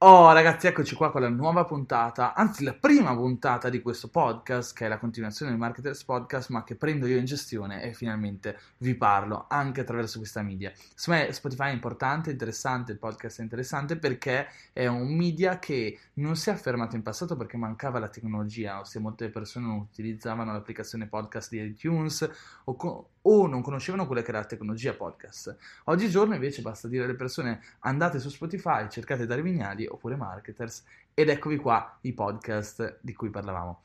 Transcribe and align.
Oh 0.00 0.30
ragazzi, 0.30 0.66
eccoci 0.66 0.94
qua 0.94 1.10
con 1.10 1.22
la 1.22 1.30
nuova 1.30 1.64
puntata, 1.64 2.34
anzi 2.34 2.64
la 2.64 2.74
prima 2.74 3.16
puntata 3.16 3.70
di 3.70 3.80
questo 3.80 4.08
podcast, 4.08 4.76
che 4.76 4.84
è 4.84 4.88
la 4.88 4.98
continuazione 4.98 5.52
del 5.52 5.58
Marketers 5.58 6.04
Podcast, 6.04 6.50
ma 6.50 6.64
che 6.64 6.76
prendo 6.76 7.06
io 7.06 7.16
in 7.16 7.24
gestione 7.24 7.82
e 7.82 7.94
finalmente 7.94 8.58
vi 8.80 8.94
parlo 8.94 9.46
anche 9.48 9.80
attraverso 9.80 10.18
questa 10.18 10.42
media. 10.42 10.70
Secondo 10.94 11.24
me 11.24 11.32
Spotify 11.32 11.70
è 11.70 11.72
importante, 11.72 12.30
interessante, 12.30 12.92
il 12.92 12.98
podcast 12.98 13.40
è 13.40 13.42
interessante 13.42 13.96
perché 13.96 14.48
è 14.74 14.86
un 14.86 15.16
media 15.16 15.58
che 15.58 15.98
non 16.14 16.36
si 16.36 16.50
è 16.50 16.52
affermato 16.52 16.94
in 16.94 17.02
passato 17.02 17.34
perché 17.34 17.56
mancava 17.56 17.98
la 17.98 18.08
tecnologia, 18.08 18.80
ossia 18.80 19.00
molte 19.00 19.30
persone 19.30 19.64
non 19.64 19.78
utilizzavano 19.78 20.52
l'applicazione 20.52 21.06
podcast 21.06 21.48
di 21.48 21.62
iTunes 21.62 22.30
o, 22.64 22.76
co- 22.76 23.12
o 23.28 23.46
non 23.46 23.62
conoscevano 23.62 24.06
quella 24.06 24.22
che 24.22 24.30
era 24.30 24.38
la 24.40 24.46
tecnologia 24.46 24.94
podcast. 24.94 25.56
Oggigiorno 25.84 26.34
invece 26.34 26.62
basta 26.62 26.88
dire 26.88 27.04
alle 27.04 27.14
persone 27.14 27.60
andate 27.80 28.18
su 28.18 28.28
Spotify, 28.28 28.88
cercate 28.88 29.26
Darwiniali 29.26 29.86
oppure 29.86 30.16
marketers 30.16 30.84
ed 31.12 31.28
eccovi 31.28 31.56
qua 31.56 31.98
i 32.02 32.12
podcast 32.12 32.98
di 33.00 33.12
cui 33.14 33.30
parlavamo. 33.30 33.82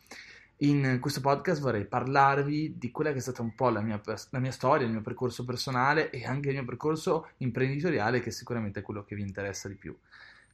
In 0.57 0.99
questo 0.99 1.21
podcast 1.21 1.59
vorrei 1.59 1.85
parlarvi 1.85 2.77
di 2.77 2.91
quella 2.91 3.11
che 3.11 3.17
è 3.17 3.21
stata 3.21 3.41
un 3.41 3.55
po' 3.55 3.69
la 3.69 3.81
mia, 3.81 3.99
la 4.29 4.39
mia, 4.39 4.51
storia, 4.51 4.85
il 4.85 4.91
mio 4.91 5.01
percorso 5.01 5.43
personale 5.43 6.11
e 6.11 6.23
anche 6.23 6.49
il 6.49 6.55
mio 6.55 6.65
percorso 6.65 7.29
imprenditoriale, 7.37 8.19
che 8.19 8.29
sicuramente 8.29 8.81
è 8.81 8.83
quello 8.83 9.03
che 9.03 9.15
vi 9.15 9.23
interessa 9.23 9.67
di 9.67 9.73
più. 9.73 9.97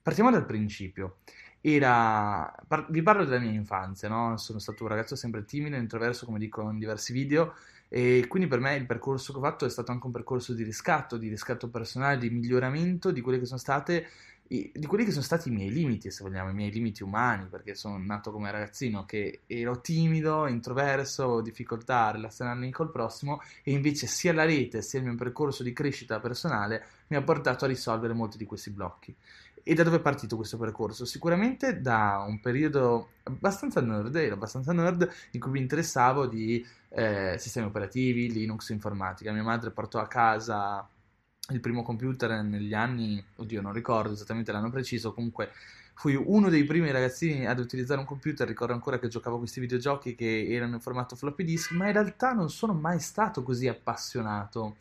Partiamo 0.02 0.32
dal 0.32 0.46
principio. 0.46 1.18
Era, 1.60 2.56
par- 2.66 2.90
vi 2.90 3.02
parlo 3.02 3.26
della 3.26 3.42
mia 3.42 3.52
infanzia, 3.52 4.08
no? 4.08 4.38
Sono 4.38 4.60
stato 4.60 4.84
un 4.84 4.90
ragazzo 4.90 5.18
sempre 5.18 5.44
timido, 5.44 5.76
introverso, 5.76 6.26
come 6.26 6.40
dico 6.40 6.70
in 6.70 6.80
diversi 6.80 7.12
video, 7.12 7.56
e 7.90 8.26
quindi 8.28 8.48
per 8.48 8.60
me 8.60 8.76
il 8.76 8.86
percorso 8.86 9.32
che 9.32 9.40
ho 9.40 9.42
fatto 9.42 9.66
è 9.66 9.70
stato 9.70 9.92
anche 9.92 10.06
un 10.06 10.12
percorso 10.12 10.54
di 10.54 10.64
riscatto, 10.64 11.18
di 11.18 11.30
riscatto 11.30 11.70
personale, 11.70 12.18
di 12.18 12.30
miglioramento 12.30 13.12
di 13.12 13.22
quelle 13.22 13.40
che 13.40 13.46
sono 13.46 13.60
state 13.60 14.08
di 14.48 14.86
quelli 14.88 15.04
che 15.04 15.12
sono 15.12 15.24
stati 15.24 15.50
i 15.50 15.52
miei 15.52 15.70
limiti, 15.70 16.10
se 16.10 16.24
vogliamo, 16.24 16.52
i 16.52 16.54
miei 16.54 16.72
limiti 16.72 17.04
umani, 17.04 17.48
perché 17.48 17.76
sono 17.76 17.98
nato 17.98 18.32
come 18.32 18.50
ragazzino 18.50 19.06
che 19.06 19.42
ero 19.46 19.82
timido, 19.82 20.48
introverso, 20.48 21.26
ho 21.26 21.42
difficoltà 21.42 22.06
a 22.06 22.12
relazionarmi 22.12 22.72
col 22.72 22.90
prossimo 22.90 23.42
e 23.62 23.72
invece 23.72 24.08
sia 24.08 24.32
la 24.32 24.46
rete 24.46 24.82
sia 24.82 25.00
il 25.00 25.06
mio 25.06 25.16
percorso 25.16 25.64
di 25.64 25.74
crescita 25.74 26.22
personale 26.22 26.86
mi 27.08 27.18
ha 27.18 27.22
portato 27.22 27.66
a 27.66 27.68
risolvere 27.68 28.14
molti 28.14 28.38
di 28.38 28.46
questi 28.46 28.70
blocchi. 28.70 29.14
E 29.70 29.74
da 29.74 29.84
dove 29.84 29.98
è 29.98 30.00
partito 30.00 30.38
questo 30.38 30.58
percorso? 30.58 31.04
Sicuramente 31.04 31.82
da 31.82 32.24
un 32.26 32.40
periodo 32.40 33.10
abbastanza 33.24 33.82
nerd, 33.82 34.16
ero 34.16 34.36
abbastanza 34.36 34.72
nerd, 34.72 35.12
in 35.32 35.42
cui 35.42 35.52
mi 35.52 35.60
interessavo 35.60 36.26
di 36.26 36.66
eh, 36.88 37.36
sistemi 37.38 37.68
operativi, 37.68 38.32
Linux, 38.32 38.70
informatica. 38.70 39.34
Mia 39.34 39.44
madre 39.44 39.72
portò 39.72 40.00
a 40.00 40.08
casa 40.08 40.88
il 41.50 41.60
primo 41.60 41.84
computer 41.84 42.42
negli 42.44 42.74
anni, 42.74 43.22
oddio 43.36 43.60
non 43.60 43.74
ricordo 43.74 44.14
esattamente 44.14 44.54
l'anno 44.54 44.70
preciso, 44.70 45.14
comunque 45.14 45.52
fui 45.96 46.16
uno 46.16 46.48
dei 46.48 46.64
primi 46.64 46.90
ragazzini 46.90 47.46
ad 47.46 47.60
utilizzare 47.60 48.00
un 48.00 48.06
computer, 48.06 48.48
ricordo 48.48 48.72
ancora 48.72 49.00
che 49.00 49.10
giocavo 49.10 49.36
a 49.36 49.40
questi 49.40 49.60
videogiochi 49.60 50.16
che 50.16 50.48
erano 50.48 50.76
in 50.76 50.80
formato 50.80 51.18
floppy 51.18 51.44
disk, 51.44 51.72
ma 51.72 51.88
in 51.88 51.92
realtà 51.92 52.32
non 52.32 52.50
sono 52.50 52.72
mai 52.72 53.02
stato 53.02 53.44
così 53.44 53.68
appassionato 53.68 54.78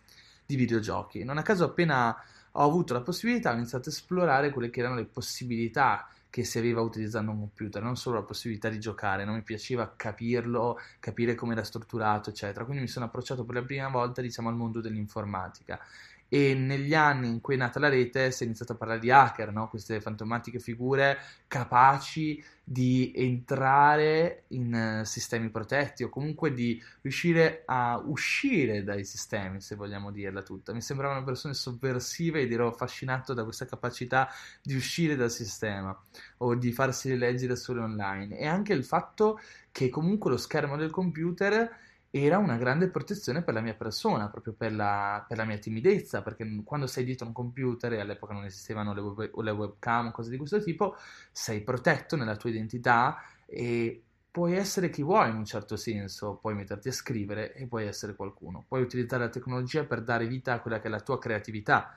di 0.47 0.55
videogiochi. 0.55 1.25
Non 1.25 1.39
a 1.39 1.43
caso 1.43 1.65
appena 1.65 2.17
ho 2.59 2.63
avuto 2.63 2.93
la 2.93 3.03
possibilità, 3.03 3.51
ho 3.53 3.55
iniziato 3.55 3.89
a 3.89 3.93
esplorare 3.93 4.51
quelle 4.51 4.71
che 4.71 4.81
erano 4.81 4.97
le 4.97 5.05
possibilità 5.05 6.09
che 6.31 6.45
si 6.45 6.59
aveva 6.59 6.81
utilizzando 6.83 7.31
un 7.31 7.39
computer, 7.39 7.83
non 7.83 7.97
solo 7.97 8.17
la 8.17 8.23
possibilità 8.23 8.69
di 8.69 8.79
giocare, 8.79 9.25
non 9.25 9.35
mi 9.37 9.43
piaceva 9.43 9.93
capirlo, 9.97 10.79
capire 11.01 11.35
come 11.35 11.53
era 11.53 11.65
strutturato, 11.65 12.31
eccetera. 12.31 12.65
Quindi 12.65 12.83
mi 12.83 12.89
sono 12.89 13.07
approcciato 13.07 13.45
per 13.45 13.55
la 13.55 13.63
prima 13.63 13.89
volta, 13.89 14.21
diciamo, 14.21 14.49
al 14.49 14.55
mondo 14.55 14.81
dell'informatica 14.81 15.81
e 16.29 16.55
negli 16.55 16.95
anni 16.95 17.29
in 17.29 17.41
cui 17.41 17.55
è 17.55 17.59
nata 17.59 17.79
la 17.79 17.89
rete 17.89 18.31
si 18.31 18.43
è 18.43 18.47
iniziato 18.47 18.73
a 18.73 18.77
parlare 18.77 19.01
di 19.01 19.11
hacker, 19.11 19.53
no? 19.53 19.69
queste 19.69 20.01
fantomatiche 20.01 20.59
figure 20.59 21.19
capaci 21.47 22.43
di 22.69 23.13
entrare 23.15 24.43
in 24.49 25.01
uh, 25.01 25.05
sistemi 25.05 25.51
protetti 25.51 26.03
o 26.03 26.09
comunque 26.09 26.53
di 26.53 26.83
riuscire 27.03 27.63
a 27.65 28.03
uscire 28.05 28.83
dai 28.83 29.05
sistemi, 29.05 29.61
se 29.61 29.77
vogliamo 29.77 30.11
dirla 30.11 30.43
tutta. 30.43 30.73
Mi 30.73 30.83
sembravano 30.83 31.23
persone 31.23 31.55
sovversive 31.55 32.41
ed 32.41 32.53
ero 32.53 32.67
affascinato 32.67 33.35
da 33.35 33.45
questa 33.45 33.67
capacità 33.67 34.29
di 34.61 34.75
uscire 34.75 35.15
dal 35.15 35.31
sistema 35.31 35.97
o 36.39 36.57
di 36.57 36.73
farsi 36.73 37.17
leggere 37.17 37.55
solo 37.55 37.85
online 37.85 38.37
e 38.37 38.47
anche 38.47 38.73
il 38.73 38.85
fatto 38.85 39.39
che 39.71 39.89
comunque 39.89 40.31
lo 40.31 40.37
schermo 40.37 40.77
del 40.77 40.91
computer 40.91 41.85
era 42.25 42.39
una 42.39 42.57
grande 42.57 42.89
protezione 42.89 43.43
per 43.43 43.55
la 43.55 43.61
mia 43.61 43.75
persona, 43.75 44.29
proprio 44.29 44.53
per 44.53 44.73
la, 44.73 45.25
per 45.27 45.37
la 45.37 45.45
mia 45.45 45.59
timidezza, 45.59 46.23
perché 46.23 46.63
quando 46.65 46.87
sei 46.87 47.05
dietro 47.05 47.27
un 47.27 47.33
computer, 47.33 47.93
e 47.93 48.01
all'epoca 48.01 48.33
non 48.33 48.45
esistevano 48.45 48.95
le, 48.95 49.01
web, 49.01 49.41
le 49.43 49.51
webcam 49.51 50.11
cose 50.13 50.31
di 50.31 50.37
questo 50.37 50.63
tipo, 50.63 50.97
sei 51.33 51.63
protetto 51.63 52.17
nella 52.17 52.37
tua 52.37 52.51
identità 52.51 53.23
e 53.47 54.03
puoi 54.31 54.55
essere 54.55 54.91
chi 54.91 55.03
vuoi 55.03 55.31
in 55.31 55.37
un 55.37 55.45
certo 55.45 55.77
senso, 55.77 56.37
puoi 56.41 56.55
metterti 56.55 56.89
a 56.89 56.93
scrivere 56.93 57.55
e 57.55 57.67
puoi 57.67 57.87
essere 57.87 58.15
qualcuno, 58.15 58.65
puoi 58.69 58.83
utilizzare 58.83 59.25
la 59.25 59.31
tecnologia 59.31 59.85
per 59.85 60.03
dare 60.03 60.27
vita 60.27 60.53
a 60.53 60.61
quella 60.61 60.79
che 60.79 60.89
è 60.89 60.91
la 60.91 61.01
tua 61.01 61.19
creatività 61.19 61.95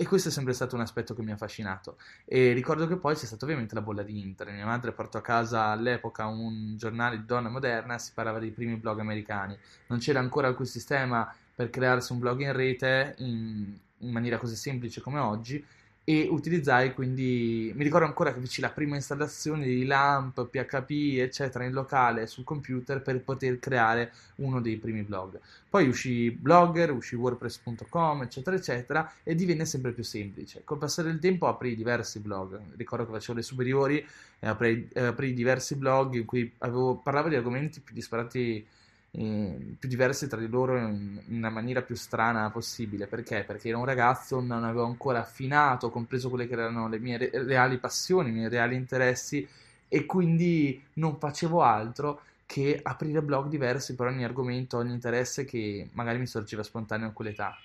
e 0.00 0.06
questo 0.06 0.28
è 0.28 0.30
sempre 0.30 0.52
stato 0.52 0.76
un 0.76 0.80
aspetto 0.80 1.12
che 1.12 1.22
mi 1.22 1.32
ha 1.32 1.34
affascinato. 1.34 1.96
E 2.24 2.52
ricordo 2.52 2.86
che 2.86 2.98
poi 2.98 3.16
c'è 3.16 3.26
stata 3.26 3.44
ovviamente 3.44 3.74
la 3.74 3.80
bolla 3.80 4.04
di 4.04 4.20
internet. 4.20 4.54
Mia 4.54 4.64
madre 4.64 4.92
portò 4.92 5.18
a 5.18 5.22
casa 5.22 5.64
all'epoca 5.64 6.24
un 6.26 6.76
giornale 6.76 7.16
di 7.16 7.24
donna 7.24 7.48
moderna, 7.48 7.98
si 7.98 8.12
parlava 8.14 8.38
dei 8.38 8.52
primi 8.52 8.76
blog 8.76 9.00
americani. 9.00 9.58
Non 9.88 9.98
c'era 9.98 10.20
ancora 10.20 10.54
quel 10.54 10.68
sistema 10.68 11.34
per 11.52 11.70
crearsi 11.70 12.12
un 12.12 12.20
blog 12.20 12.42
in 12.42 12.52
rete 12.52 13.16
in, 13.18 13.76
in 13.96 14.12
maniera 14.12 14.38
così 14.38 14.54
semplice 14.54 15.00
come 15.00 15.18
oggi 15.18 15.66
e 16.08 16.26
utilizzai 16.26 16.94
quindi, 16.94 17.70
mi 17.76 17.84
ricordo 17.84 18.06
ancora 18.06 18.32
che 18.32 18.40
feci 18.40 18.62
la 18.62 18.70
prima 18.70 18.94
installazione 18.94 19.66
di 19.66 19.84
LAMP, 19.84 20.46
PHP, 20.46 21.18
eccetera, 21.18 21.64
in 21.64 21.72
locale 21.72 22.26
sul 22.26 22.44
computer 22.44 23.02
per 23.02 23.20
poter 23.20 23.58
creare 23.58 24.10
uno 24.36 24.62
dei 24.62 24.78
primi 24.78 25.02
blog. 25.02 25.38
Poi 25.68 25.86
uscì 25.86 26.30
Blogger, 26.30 26.92
uscì 26.92 27.14
WordPress.com, 27.14 28.22
eccetera, 28.22 28.56
eccetera, 28.56 29.12
e 29.22 29.34
divenne 29.34 29.66
sempre 29.66 29.92
più 29.92 30.02
semplice. 30.02 30.62
Col 30.64 30.78
passare 30.78 31.10
del 31.10 31.18
tempo 31.18 31.46
aprì 31.46 31.76
diversi 31.76 32.20
blog, 32.20 32.58
ricordo 32.76 33.04
che 33.04 33.12
facevo 33.12 33.36
le 33.36 33.44
superiori 33.44 34.06
e 34.38 34.46
aprì, 34.46 34.88
aprì 34.94 35.34
diversi 35.34 35.76
blog 35.76 36.14
in 36.14 36.24
cui 36.24 36.50
avevo, 36.60 36.94
parlavo 36.94 37.28
di 37.28 37.34
argomenti 37.34 37.80
più 37.80 37.94
disparati 37.94 38.66
eh, 39.10 39.76
più 39.78 39.88
diverse 39.88 40.28
tra 40.28 40.38
di 40.38 40.48
loro 40.48 40.76
in, 40.78 41.20
in, 41.26 41.36
una 41.36 41.50
maniera 41.50 41.82
più 41.82 41.94
strana 41.94 42.50
possibile. 42.50 43.06
Perché? 43.06 43.44
Perché 43.44 43.68
ero 43.68 43.78
un 43.78 43.84
ragazzo, 43.84 44.40
non 44.40 44.64
avevo 44.64 44.84
ancora 44.84 45.20
affinato, 45.20 45.90
compreso 45.90 46.28
quelle 46.28 46.46
che 46.46 46.52
erano 46.52 46.88
le 46.88 46.98
mie 46.98 47.16
re- 47.16 47.30
reali 47.44 47.78
passioni, 47.78 48.30
i 48.30 48.32
miei 48.32 48.48
reali 48.48 48.74
interessi 48.74 49.46
e 49.88 50.04
quindi 50.04 50.82
non 50.94 51.18
facevo 51.18 51.62
altro 51.62 52.22
che 52.44 52.78
aprire 52.82 53.22
blog 53.22 53.48
diversi 53.48 53.94
per 53.94 54.06
ogni 54.06 54.24
argomento, 54.24 54.78
ogni 54.78 54.92
interesse 54.92 55.44
che 55.44 55.88
magari 55.92 56.18
mi 56.18 56.26
sorgeva 56.26 56.62
spontaneo 56.62 57.08
a 57.08 57.12
quell'età. 57.12 57.56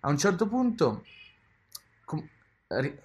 A 0.00 0.08
un 0.08 0.18
certo 0.18 0.46
punto 0.46 1.04
com- 2.04 2.26
ri- 2.68 2.98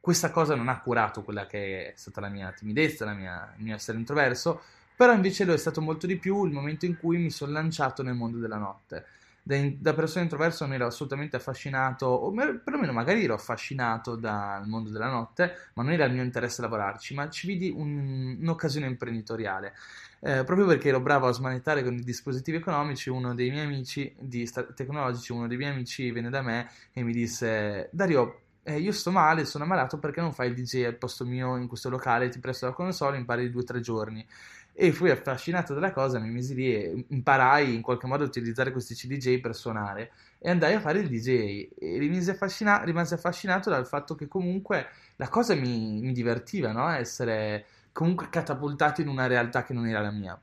questa 0.00 0.30
cosa 0.30 0.54
non 0.54 0.68
ha 0.68 0.80
curato 0.80 1.22
quella 1.22 1.46
che 1.46 1.92
è 1.92 1.96
stata 1.96 2.20
la 2.20 2.28
mia 2.28 2.52
timidezza, 2.52 3.04
la 3.04 3.14
mia, 3.14 3.54
il 3.56 3.64
mio 3.64 3.74
essere 3.74 3.98
introverso, 3.98 4.62
però 4.96 5.12
invece 5.12 5.44
lo 5.44 5.52
è 5.52 5.56
stato 5.58 5.80
molto 5.80 6.06
di 6.06 6.16
più 6.16 6.44
il 6.44 6.52
momento 6.52 6.86
in 6.86 6.96
cui 6.96 7.18
mi 7.18 7.30
sono 7.30 7.52
lanciato 7.52 8.02
nel 8.02 8.14
mondo 8.14 8.38
della 8.38 8.58
notte. 8.58 9.06
Da, 9.42 9.56
in, 9.56 9.76
da 9.78 9.92
persona 9.92 10.22
introversa 10.22 10.64
non 10.64 10.74
ero 10.74 10.86
assolutamente 10.86 11.36
affascinato, 11.36 12.06
o 12.06 12.32
perlomeno 12.32 12.92
magari 12.92 13.24
ero 13.24 13.34
affascinato 13.34 14.16
dal 14.16 14.66
mondo 14.66 14.90
della 14.90 15.08
notte, 15.08 15.68
ma 15.74 15.82
non 15.82 15.92
era 15.92 16.04
il 16.04 16.12
mio 16.14 16.22
interesse 16.22 16.62
lavorarci, 16.62 17.12
ma 17.14 17.28
ci 17.28 17.46
vidi 17.46 17.70
un, 17.70 18.38
un'occasione 18.40 18.86
imprenditoriale. 18.86 19.74
Eh, 20.20 20.42
proprio 20.44 20.66
perché 20.66 20.88
ero 20.88 21.00
bravo 21.00 21.26
a 21.26 21.32
smanettare 21.32 21.82
con 21.82 21.92
i 21.94 22.02
dispositivi 22.02 22.56
economici, 22.56 23.10
uno 23.10 23.34
dei 23.34 23.50
miei 23.50 23.66
amici 23.66 24.14
di 24.18 24.46
sta- 24.46 24.62
tecnologici, 24.64 25.32
uno 25.32 25.46
dei 25.46 25.58
miei 25.58 25.72
amici 25.72 26.10
venne 26.10 26.30
da 26.30 26.40
me 26.40 26.70
e 26.92 27.02
mi 27.02 27.12
disse: 27.12 27.90
Dario, 27.92 28.40
eh, 28.62 28.78
io 28.78 28.92
sto 28.92 29.10
male, 29.10 29.44
sono 29.44 29.64
ammalato, 29.64 29.98
perché 29.98 30.22
non 30.22 30.32
fai 30.32 30.48
il 30.48 30.54
DJ 30.54 30.84
al 30.84 30.96
posto 30.96 31.26
mio 31.26 31.56
in 31.56 31.66
questo 31.68 31.90
locale? 31.90 32.30
Ti 32.30 32.38
presto 32.38 32.64
la 32.64 32.72
console, 32.72 33.18
impari 33.18 33.50
due 33.50 33.60
o 33.60 33.64
tre 33.64 33.80
giorni 33.80 34.26
e 34.76 34.90
fui 34.90 35.10
affascinato 35.10 35.72
dalla 35.72 35.92
cosa, 35.92 36.18
mi 36.18 36.30
misi 36.30 36.54
lì 36.54 36.74
e 36.74 37.04
imparai 37.08 37.74
in 37.74 37.80
qualche 37.80 38.08
modo 38.08 38.24
a 38.24 38.26
utilizzare 38.26 38.72
questi 38.72 38.94
CDJ 38.94 39.38
per 39.40 39.54
suonare 39.54 40.10
e 40.40 40.50
andai 40.50 40.74
a 40.74 40.80
fare 40.80 40.98
il 40.98 41.08
DJ 41.08 41.68
e 41.78 41.98
rimasi, 41.98 42.30
affascina- 42.30 42.82
rimasi 42.82 43.14
affascinato 43.14 43.70
dal 43.70 43.86
fatto 43.86 44.16
che 44.16 44.26
comunque 44.26 44.88
la 45.16 45.28
cosa 45.28 45.54
mi, 45.54 46.00
mi 46.00 46.12
divertiva, 46.12 46.72
no? 46.72 46.88
essere 46.90 47.66
comunque 47.92 48.28
catapultato 48.28 49.00
in 49.00 49.06
una 49.06 49.28
realtà 49.28 49.62
che 49.62 49.72
non 49.72 49.86
era 49.86 50.00
la 50.00 50.10
mia. 50.10 50.38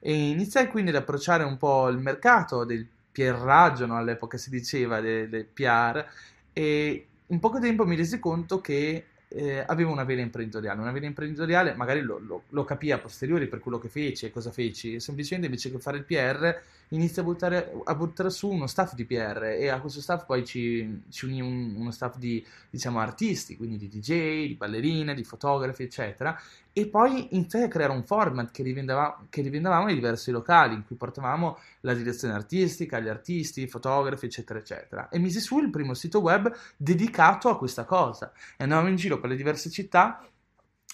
E 0.00 0.30
iniziai 0.30 0.66
quindi 0.66 0.90
ad 0.90 0.96
approcciare 0.96 1.44
un 1.44 1.56
po' 1.56 1.88
il 1.88 1.98
mercato 1.98 2.64
del 2.64 2.84
PR-raggio, 3.12 3.86
no? 3.86 3.96
all'epoca 3.96 4.36
si 4.36 4.50
diceva 4.50 5.00
del, 5.00 5.28
del 5.28 5.46
PR, 5.46 6.04
e 6.52 7.06
in 7.28 7.38
poco 7.38 7.60
tempo 7.60 7.86
mi 7.86 7.94
resi 7.94 8.18
conto 8.18 8.60
che 8.60 9.06
eh, 9.36 9.62
aveva 9.66 9.90
una 9.90 10.04
vena 10.04 10.22
imprenditoriale, 10.22 10.80
una 10.80 10.92
vena 10.92 11.06
imprenditoriale 11.06 11.74
magari 11.74 12.00
lo, 12.00 12.18
lo, 12.18 12.42
lo, 12.48 12.64
capì 12.64 12.90
a 12.90 12.98
posteriori 12.98 13.46
per 13.46 13.60
quello 13.60 13.78
che 13.78 13.88
fece 13.88 14.26
e 14.26 14.30
cosa 14.30 14.50
feci, 14.50 14.98
semplicemente 14.98 15.46
invece 15.46 15.70
che 15.70 15.78
fare 15.78 15.98
il 15.98 16.04
PR 16.04 16.58
inizia 16.90 17.20
a 17.20 17.24
buttare, 17.24 17.72
a 17.84 17.94
buttare, 17.94 18.30
su 18.30 18.48
uno 18.48 18.66
staff 18.66 18.94
di 18.94 19.04
PR 19.04 19.42
e 19.58 19.68
a 19.68 19.80
questo 19.80 20.00
staff 20.00 20.24
poi 20.24 20.44
ci, 20.44 21.02
ci 21.10 21.26
unì 21.26 21.40
un, 21.40 21.74
uno 21.76 21.90
staff 21.90 22.16
di 22.16 22.44
diciamo 22.70 22.98
artisti, 22.98 23.56
quindi 23.56 23.76
di 23.76 23.88
DJ, 23.88 24.46
di 24.46 24.54
ballerine, 24.54 25.14
di 25.14 25.24
fotografi 25.24 25.82
eccetera 25.82 26.38
e 26.78 26.88
poi 26.88 27.34
iniziai 27.34 27.62
a 27.62 27.68
creare 27.68 27.92
un 27.92 28.04
format 28.04 28.50
che, 28.50 28.62
rivendava, 28.62 29.24
che 29.30 29.40
rivendavamo 29.40 29.86
nei 29.86 29.94
diversi 29.94 30.30
locali 30.30 30.74
in 30.74 30.84
cui 30.84 30.94
portavamo 30.94 31.58
la 31.80 31.94
direzione 31.94 32.34
artistica, 32.34 33.00
gli 33.00 33.08
artisti, 33.08 33.62
i 33.62 33.66
fotografi 33.66 34.26
eccetera 34.26 34.58
eccetera. 34.58 35.08
E 35.08 35.18
misi 35.18 35.40
su 35.40 35.58
il 35.58 35.70
primo 35.70 35.94
sito 35.94 36.20
web 36.20 36.54
dedicato 36.76 37.48
a 37.48 37.56
questa 37.56 37.86
cosa. 37.86 38.30
E 38.58 38.64
andavamo 38.64 38.88
in 38.88 38.96
giro 38.96 39.18
per 39.18 39.30
le 39.30 39.36
diverse 39.36 39.70
città 39.70 40.22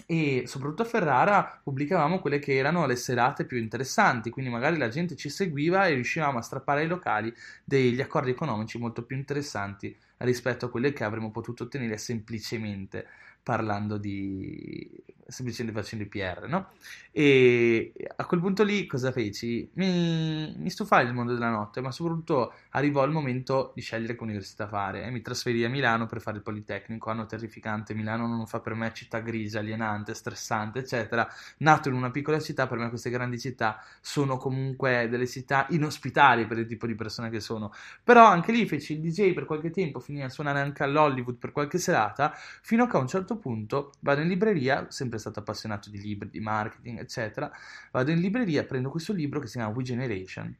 e 0.06 0.44
soprattutto 0.46 0.82
a 0.82 0.84
Ferrara 0.84 1.60
pubblicavamo 1.60 2.20
quelle 2.20 2.38
che 2.38 2.54
erano 2.54 2.86
le 2.86 2.94
serate 2.94 3.44
più 3.44 3.58
interessanti, 3.58 4.30
quindi 4.30 4.52
magari 4.52 4.78
la 4.78 4.88
gente 4.88 5.16
ci 5.16 5.30
seguiva 5.30 5.86
e 5.88 5.94
riuscivamo 5.94 6.38
a 6.38 6.42
strappare 6.42 6.82
ai 6.82 6.86
locali 6.86 7.34
degli 7.64 8.00
accordi 8.00 8.30
economici 8.30 8.78
molto 8.78 9.02
più 9.02 9.16
interessanti 9.16 9.96
rispetto 10.18 10.66
a 10.66 10.70
quelle 10.70 10.92
che 10.92 11.02
avremmo 11.02 11.32
potuto 11.32 11.64
ottenere 11.64 11.98
semplicemente 11.98 13.04
parlando 13.42 13.98
di 13.98 14.88
semplicemente 15.32 15.78
facendo 15.80 16.04
i 16.04 16.08
PR, 16.08 16.46
no? 16.48 16.68
E 17.10 17.92
a 18.16 18.24
quel 18.24 18.40
punto 18.40 18.62
lì 18.62 18.86
cosa 18.86 19.12
feci? 19.12 19.68
Mi, 19.74 20.54
mi 20.56 20.70
stufai 20.70 21.04
del 21.04 21.14
mondo 21.14 21.32
della 21.32 21.50
notte, 21.50 21.80
ma 21.80 21.90
soprattutto 21.90 22.52
arrivò 22.70 23.04
il 23.04 23.10
momento 23.10 23.72
di 23.74 23.82
scegliere 23.82 24.14
che 24.14 24.22
università 24.22 24.68
fare 24.68 25.04
e 25.04 25.10
mi 25.10 25.20
trasferì 25.20 25.64
a 25.64 25.68
Milano 25.68 26.06
per 26.06 26.20
fare 26.20 26.36
il 26.36 26.42
Politecnico, 26.42 27.10
anno 27.10 27.26
terrificante, 27.26 27.94
Milano 27.94 28.26
non 28.26 28.46
fa 28.46 28.60
per 28.60 28.74
me 28.74 28.92
città 28.94 29.20
grigia, 29.20 29.58
alienante, 29.58 30.14
stressante, 30.14 30.80
eccetera. 30.80 31.28
Nato 31.58 31.88
in 31.88 31.94
una 31.94 32.10
piccola 32.10 32.38
città, 32.40 32.66
per 32.66 32.78
me 32.78 32.88
queste 32.88 33.10
grandi 33.10 33.38
città 33.38 33.82
sono 34.00 34.36
comunque 34.36 35.08
delle 35.10 35.26
città 35.26 35.66
inospitali 35.70 36.46
per 36.46 36.58
il 36.58 36.66
tipo 36.66 36.86
di 36.86 36.94
persone 36.94 37.30
che 37.30 37.40
sono. 37.40 37.72
Però 38.04 38.24
anche 38.26 38.52
lì 38.52 38.66
feci 38.66 38.94
il 38.94 39.00
DJ 39.00 39.32
per 39.32 39.44
qualche 39.44 39.70
tempo, 39.70 40.00
finì 40.00 40.22
a 40.22 40.28
suonare 40.28 40.60
anche 40.60 40.82
all'Hollywood 40.82 41.36
per 41.36 41.52
qualche 41.52 41.78
serata, 41.78 42.32
fino 42.34 42.84
a 42.84 42.88
che 42.88 42.96
a 42.96 43.00
un 43.00 43.08
certo 43.08 43.36
punto 43.36 43.92
vado 44.00 44.20
in 44.20 44.28
libreria, 44.28 44.86
sempre 44.90 45.18
stato 45.22 45.40
appassionato 45.40 45.88
di 45.88 46.00
libri, 46.00 46.28
di 46.28 46.40
marketing, 46.40 46.98
eccetera, 46.98 47.50
vado 47.90 48.10
in 48.10 48.20
libreria, 48.20 48.64
prendo 48.64 48.90
questo 48.90 49.12
libro 49.12 49.40
che 49.40 49.46
si 49.46 49.56
chiama 49.56 49.72
We 49.74 49.82
Generation 49.82 50.54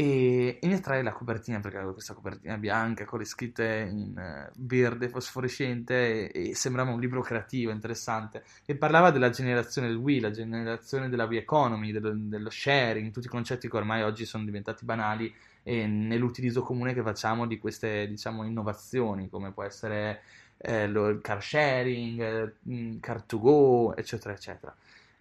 e, 0.00 0.58
e 0.62 0.66
mi 0.66 0.72
attrae 0.72 1.02
la 1.02 1.12
copertina 1.12 1.60
perché 1.60 1.76
avevo 1.76 1.92
questa 1.92 2.14
copertina 2.14 2.56
bianca 2.56 3.04
con 3.04 3.18
le 3.18 3.26
scritte 3.26 3.86
in 3.90 4.14
uh, 4.16 4.50
verde 4.56 5.10
fosforescente 5.10 6.30
e, 6.30 6.50
e, 6.50 6.54
sembrava 6.54 6.90
un 6.90 7.00
libro 7.00 7.20
creativo, 7.20 7.70
interessante. 7.70 8.42
E 8.64 8.76
parlava 8.76 9.10
della 9.10 9.28
generazione 9.28 9.88
del 9.88 9.98
Wii, 9.98 10.20
la 10.20 10.30
generazione 10.30 11.10
della 11.10 11.26
Wii 11.26 11.40
Economy, 11.40 11.92
dello, 11.92 12.14
dello 12.14 12.48
sharing, 12.48 13.12
tutti 13.12 13.26
i 13.26 13.28
concetti 13.30 13.68
che 13.68 13.76
ormai 13.76 14.00
oggi 14.02 14.24
sono 14.24 14.44
diventati 14.44 14.86
banali 14.86 15.30
nell'utilizzo 15.62 16.62
comune 16.62 16.94
che 16.94 17.02
facciamo 17.02 17.46
di 17.46 17.58
queste 17.58 18.08
diciamo 18.08 18.44
innovazioni 18.44 19.28
come 19.28 19.52
può 19.52 19.62
essere 19.62 20.22
eh, 20.62 20.84
il 20.84 21.20
car 21.22 21.42
sharing, 21.42 22.20
eh, 22.20 22.98
car 23.00 23.22
to 23.22 23.38
go, 23.38 23.96
eccetera, 23.96 24.34
eccetera. 24.34 24.74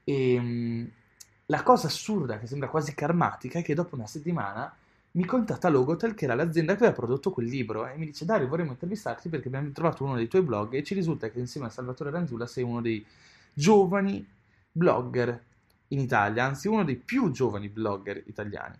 E 0.03 0.39
mh, 0.39 0.45
mm, 0.45 0.85
la 1.47 1.63
cosa 1.63 1.87
assurda, 1.87 2.39
che 2.39 2.47
sembra 2.47 2.69
quasi 2.69 2.93
karmatica, 2.93 3.59
è 3.59 3.63
che 3.63 3.73
dopo 3.73 3.95
una 3.95 4.07
settimana 4.07 4.73
mi 5.11 5.25
contatta 5.25 5.69
Logotel, 5.69 6.13
che 6.13 6.25
era 6.25 6.35
l'azienda 6.35 6.73
che 6.73 6.83
aveva 6.83 6.95
prodotto 6.95 7.31
quel 7.31 7.47
libro, 7.47 7.87
e 7.87 7.97
mi 7.97 8.05
dice: 8.05 8.25
Dario, 8.25 8.47
vorremmo 8.47 8.71
intervistarti 8.71 9.29
perché 9.29 9.47
abbiamo 9.47 9.71
trovato 9.71 10.03
uno 10.03 10.15
dei 10.15 10.27
tuoi 10.27 10.43
blog 10.43 10.73
e 10.73 10.83
ci 10.83 10.93
risulta 10.93 11.29
che 11.29 11.39
insieme 11.39 11.67
a 11.67 11.69
Salvatore 11.69 12.11
Ranzulla 12.11 12.45
sei 12.45 12.63
uno 12.63 12.81
dei 12.81 13.05
giovani 13.53 14.25
blogger 14.71 15.43
in 15.89 15.99
Italia, 15.99 16.45
anzi 16.45 16.67
uno 16.67 16.83
dei 16.83 16.95
più 16.95 17.31
giovani 17.31 17.69
blogger 17.69 18.21
italiani. 18.27 18.75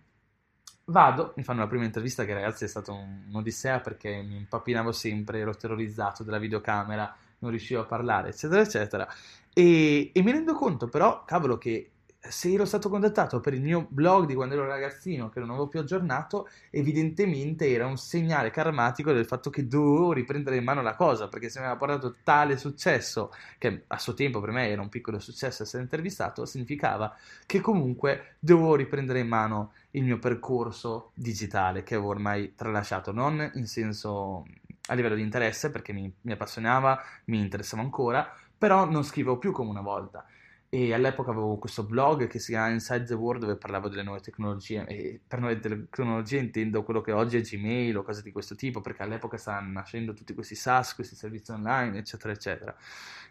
Vado, 0.90 1.34
mi 1.36 1.44
fanno 1.44 1.60
la 1.60 1.68
prima 1.68 1.84
intervista 1.84 2.24
che 2.24 2.34
ragazzi 2.34 2.64
è 2.64 2.66
stata 2.66 2.90
un, 2.90 3.26
un'odissea 3.28 3.78
perché 3.78 4.22
mi 4.22 4.34
impappinavo 4.36 4.90
sempre, 4.90 5.38
ero 5.38 5.54
terrorizzato 5.54 6.24
della 6.24 6.38
videocamera, 6.38 7.14
non 7.38 7.50
riuscivo 7.52 7.80
a 7.80 7.84
parlare, 7.84 8.30
eccetera, 8.30 8.60
eccetera. 8.60 9.08
E, 9.52 10.10
e 10.12 10.22
mi 10.22 10.32
rendo 10.32 10.52
conto 10.54 10.88
però, 10.88 11.22
cavolo, 11.24 11.58
che 11.58 11.90
se 12.28 12.52
ero 12.52 12.66
stato 12.66 12.90
contattato 12.90 13.40
per 13.40 13.54
il 13.54 13.62
mio 13.62 13.86
blog 13.88 14.26
di 14.26 14.34
quando 14.34 14.54
ero 14.54 14.66
ragazzino, 14.66 15.30
che 15.30 15.40
non 15.40 15.50
avevo 15.50 15.68
più 15.68 15.80
aggiornato, 15.80 16.48
evidentemente 16.68 17.70
era 17.70 17.86
un 17.86 17.96
segnale 17.96 18.50
karmatico 18.50 19.12
del 19.12 19.24
fatto 19.24 19.48
che 19.48 19.66
dovevo 19.66 20.12
riprendere 20.12 20.56
in 20.56 20.64
mano 20.64 20.82
la 20.82 20.94
cosa, 20.94 21.28
perché 21.28 21.48
se 21.48 21.58
mi 21.58 21.64
aveva 21.64 21.78
portato 21.78 22.16
tale 22.22 22.58
successo, 22.58 23.32
che 23.56 23.84
a 23.86 23.98
suo 23.98 24.12
tempo 24.12 24.40
per 24.40 24.50
me 24.50 24.68
era 24.68 24.82
un 24.82 24.90
piccolo 24.90 25.18
successo 25.18 25.62
essere 25.62 25.82
intervistato, 25.82 26.44
significava 26.44 27.16
che 27.46 27.60
comunque 27.60 28.36
dovevo 28.38 28.76
riprendere 28.76 29.20
in 29.20 29.28
mano 29.28 29.72
il 29.92 30.04
mio 30.04 30.18
percorso 30.18 31.12
digitale, 31.14 31.82
che 31.82 31.94
avevo 31.94 32.10
ormai 32.10 32.54
tralasciato, 32.54 33.12
non 33.12 33.50
in 33.54 33.66
senso 33.66 34.46
a 34.88 34.94
livello 34.94 35.14
di 35.14 35.22
interesse, 35.22 35.70
perché 35.70 35.94
mi, 35.94 36.12
mi 36.20 36.32
appassionava, 36.32 37.02
mi 37.26 37.38
interessava 37.38 37.80
ancora, 37.80 38.30
però 38.58 38.84
non 38.84 39.04
scrivevo 39.04 39.38
più 39.38 39.52
come 39.52 39.70
una 39.70 39.80
volta 39.80 40.26
e 40.72 40.94
all'epoca 40.94 41.32
avevo 41.32 41.58
questo 41.58 41.82
blog 41.82 42.28
che 42.28 42.38
si 42.38 42.52
chiama 42.52 42.68
Inside 42.68 43.02
the 43.04 43.14
World 43.14 43.40
dove 43.40 43.56
parlavo 43.56 43.88
delle 43.88 44.04
nuove 44.04 44.20
tecnologie 44.20 44.84
e 44.86 45.20
per 45.26 45.40
nuove 45.40 45.58
tecnologie 45.58 46.38
intendo 46.38 46.84
quello 46.84 47.00
che 47.00 47.10
oggi 47.10 47.38
è 47.38 47.40
Gmail 47.40 47.96
o 47.96 48.04
cose 48.04 48.22
di 48.22 48.30
questo 48.30 48.54
tipo 48.54 48.80
perché 48.80 49.02
all'epoca 49.02 49.36
stavano 49.36 49.72
nascendo 49.72 50.14
tutti 50.14 50.32
questi 50.32 50.54
SaaS, 50.54 50.94
questi 50.94 51.16
servizi 51.16 51.50
online 51.50 51.98
eccetera 51.98 52.32
eccetera. 52.32 52.76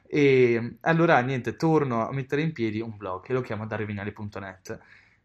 E 0.06 0.80
allora 0.82 1.18
niente 1.22 1.56
torno 1.56 2.06
a 2.06 2.12
mettere 2.12 2.42
in 2.42 2.52
piedi 2.52 2.82
un 2.82 2.98
blog 2.98 3.24
che 3.24 3.32
lo 3.32 3.40
chiamo 3.40 3.66
dariovinali.net 3.66 4.80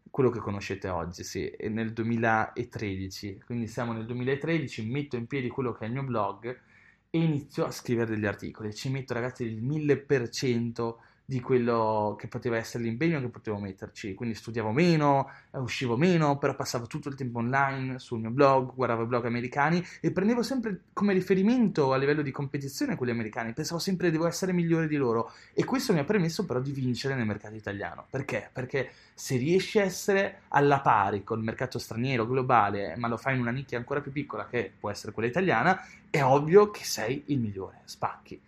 quello 0.09 0.29
che 0.29 0.39
conoscete 0.39 0.87
oggi, 0.87 1.23
sì, 1.25 1.53
nel 1.67 1.91
2013 1.91 3.41
quindi 3.45 3.67
siamo 3.67 3.91
nel 3.91 4.05
2013 4.05 4.85
metto 4.85 5.17
in 5.17 5.27
piedi 5.27 5.49
quello 5.49 5.73
che 5.73 5.83
è 5.83 5.87
il 5.87 5.93
mio 5.93 6.03
blog 6.03 6.61
e 7.09 7.17
inizio 7.17 7.65
a 7.65 7.71
scrivere 7.71 8.11
degli 8.11 8.25
articoli. 8.25 8.73
Ci 8.73 8.89
metto 8.89 9.13
ragazzi 9.13 9.43
il 9.43 9.61
1000% 9.61 10.95
di 11.25 11.39
quello 11.39 12.15
che 12.19 12.27
poteva 12.27 12.57
essere 12.57 12.83
l'impegno 12.83 13.19
che 13.19 13.29
potevo 13.29 13.59
metterci. 13.59 14.13
Quindi 14.13 14.35
studiavo 14.35 14.71
meno, 14.71 15.29
eh, 15.51 15.57
uscivo 15.57 15.97
meno, 15.97 16.37
però 16.37 16.55
passavo 16.55 16.85
tutto 16.85 17.09
il 17.09 17.15
tempo 17.15 17.39
online 17.39 17.97
sul 17.97 18.19
mio 18.19 18.29
blog, 18.29 18.75
guardavo 18.75 19.03
i 19.03 19.07
blog 19.07 19.25
americani 19.25 19.83
e 20.01 20.11
prendevo 20.11 20.43
sempre 20.43 20.81
come 20.93 21.13
riferimento 21.13 21.93
a 21.93 21.97
livello 21.97 22.21
di 22.21 22.31
competizione 22.31 22.95
quelli 22.95 23.11
americani. 23.11 23.53
Pensavo 23.53 23.79
sempre 23.79 24.11
devo 24.11 24.27
essere 24.27 24.53
migliore 24.53 24.87
di 24.87 24.97
loro 24.97 25.31
e 25.53 25.65
questo 25.65 25.93
mi 25.93 25.99
ha 25.99 26.03
permesso 26.03 26.45
però 26.45 26.59
di 26.59 26.71
vincere 26.71 27.15
nel 27.15 27.25
mercato 27.25 27.55
italiano. 27.55 28.05
Perché? 28.09 28.49
Perché 28.53 28.91
se 29.13 29.37
riesci 29.37 29.79
a 29.79 29.83
essere 29.83 30.41
alla 30.49 30.81
pari 30.81 31.23
col 31.23 31.41
mercato 31.41 31.79
straniero, 31.79 32.27
globale, 32.27 32.95
ma 32.97 33.07
lo 33.07 33.17
fai 33.17 33.33
in 33.35 33.41
una 33.41 33.51
nicchia 33.51 33.77
ancora 33.77 34.01
più 34.01 34.11
piccola 34.11 34.45
che 34.45 34.71
può 34.79 34.91
essere 34.91 35.11
quella 35.11 35.29
italiana, 35.29 35.81
è 36.09 36.21
ovvio 36.21 36.69
che 36.69 36.83
sei 36.83 37.23
il 37.27 37.39
migliore, 37.39 37.81
spacchi. 37.85 38.39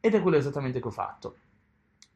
Ed 0.00 0.14
è 0.14 0.22
quello 0.22 0.36
esattamente 0.36 0.80
che 0.80 0.86
ho 0.86 0.92
fatto. 0.92 1.36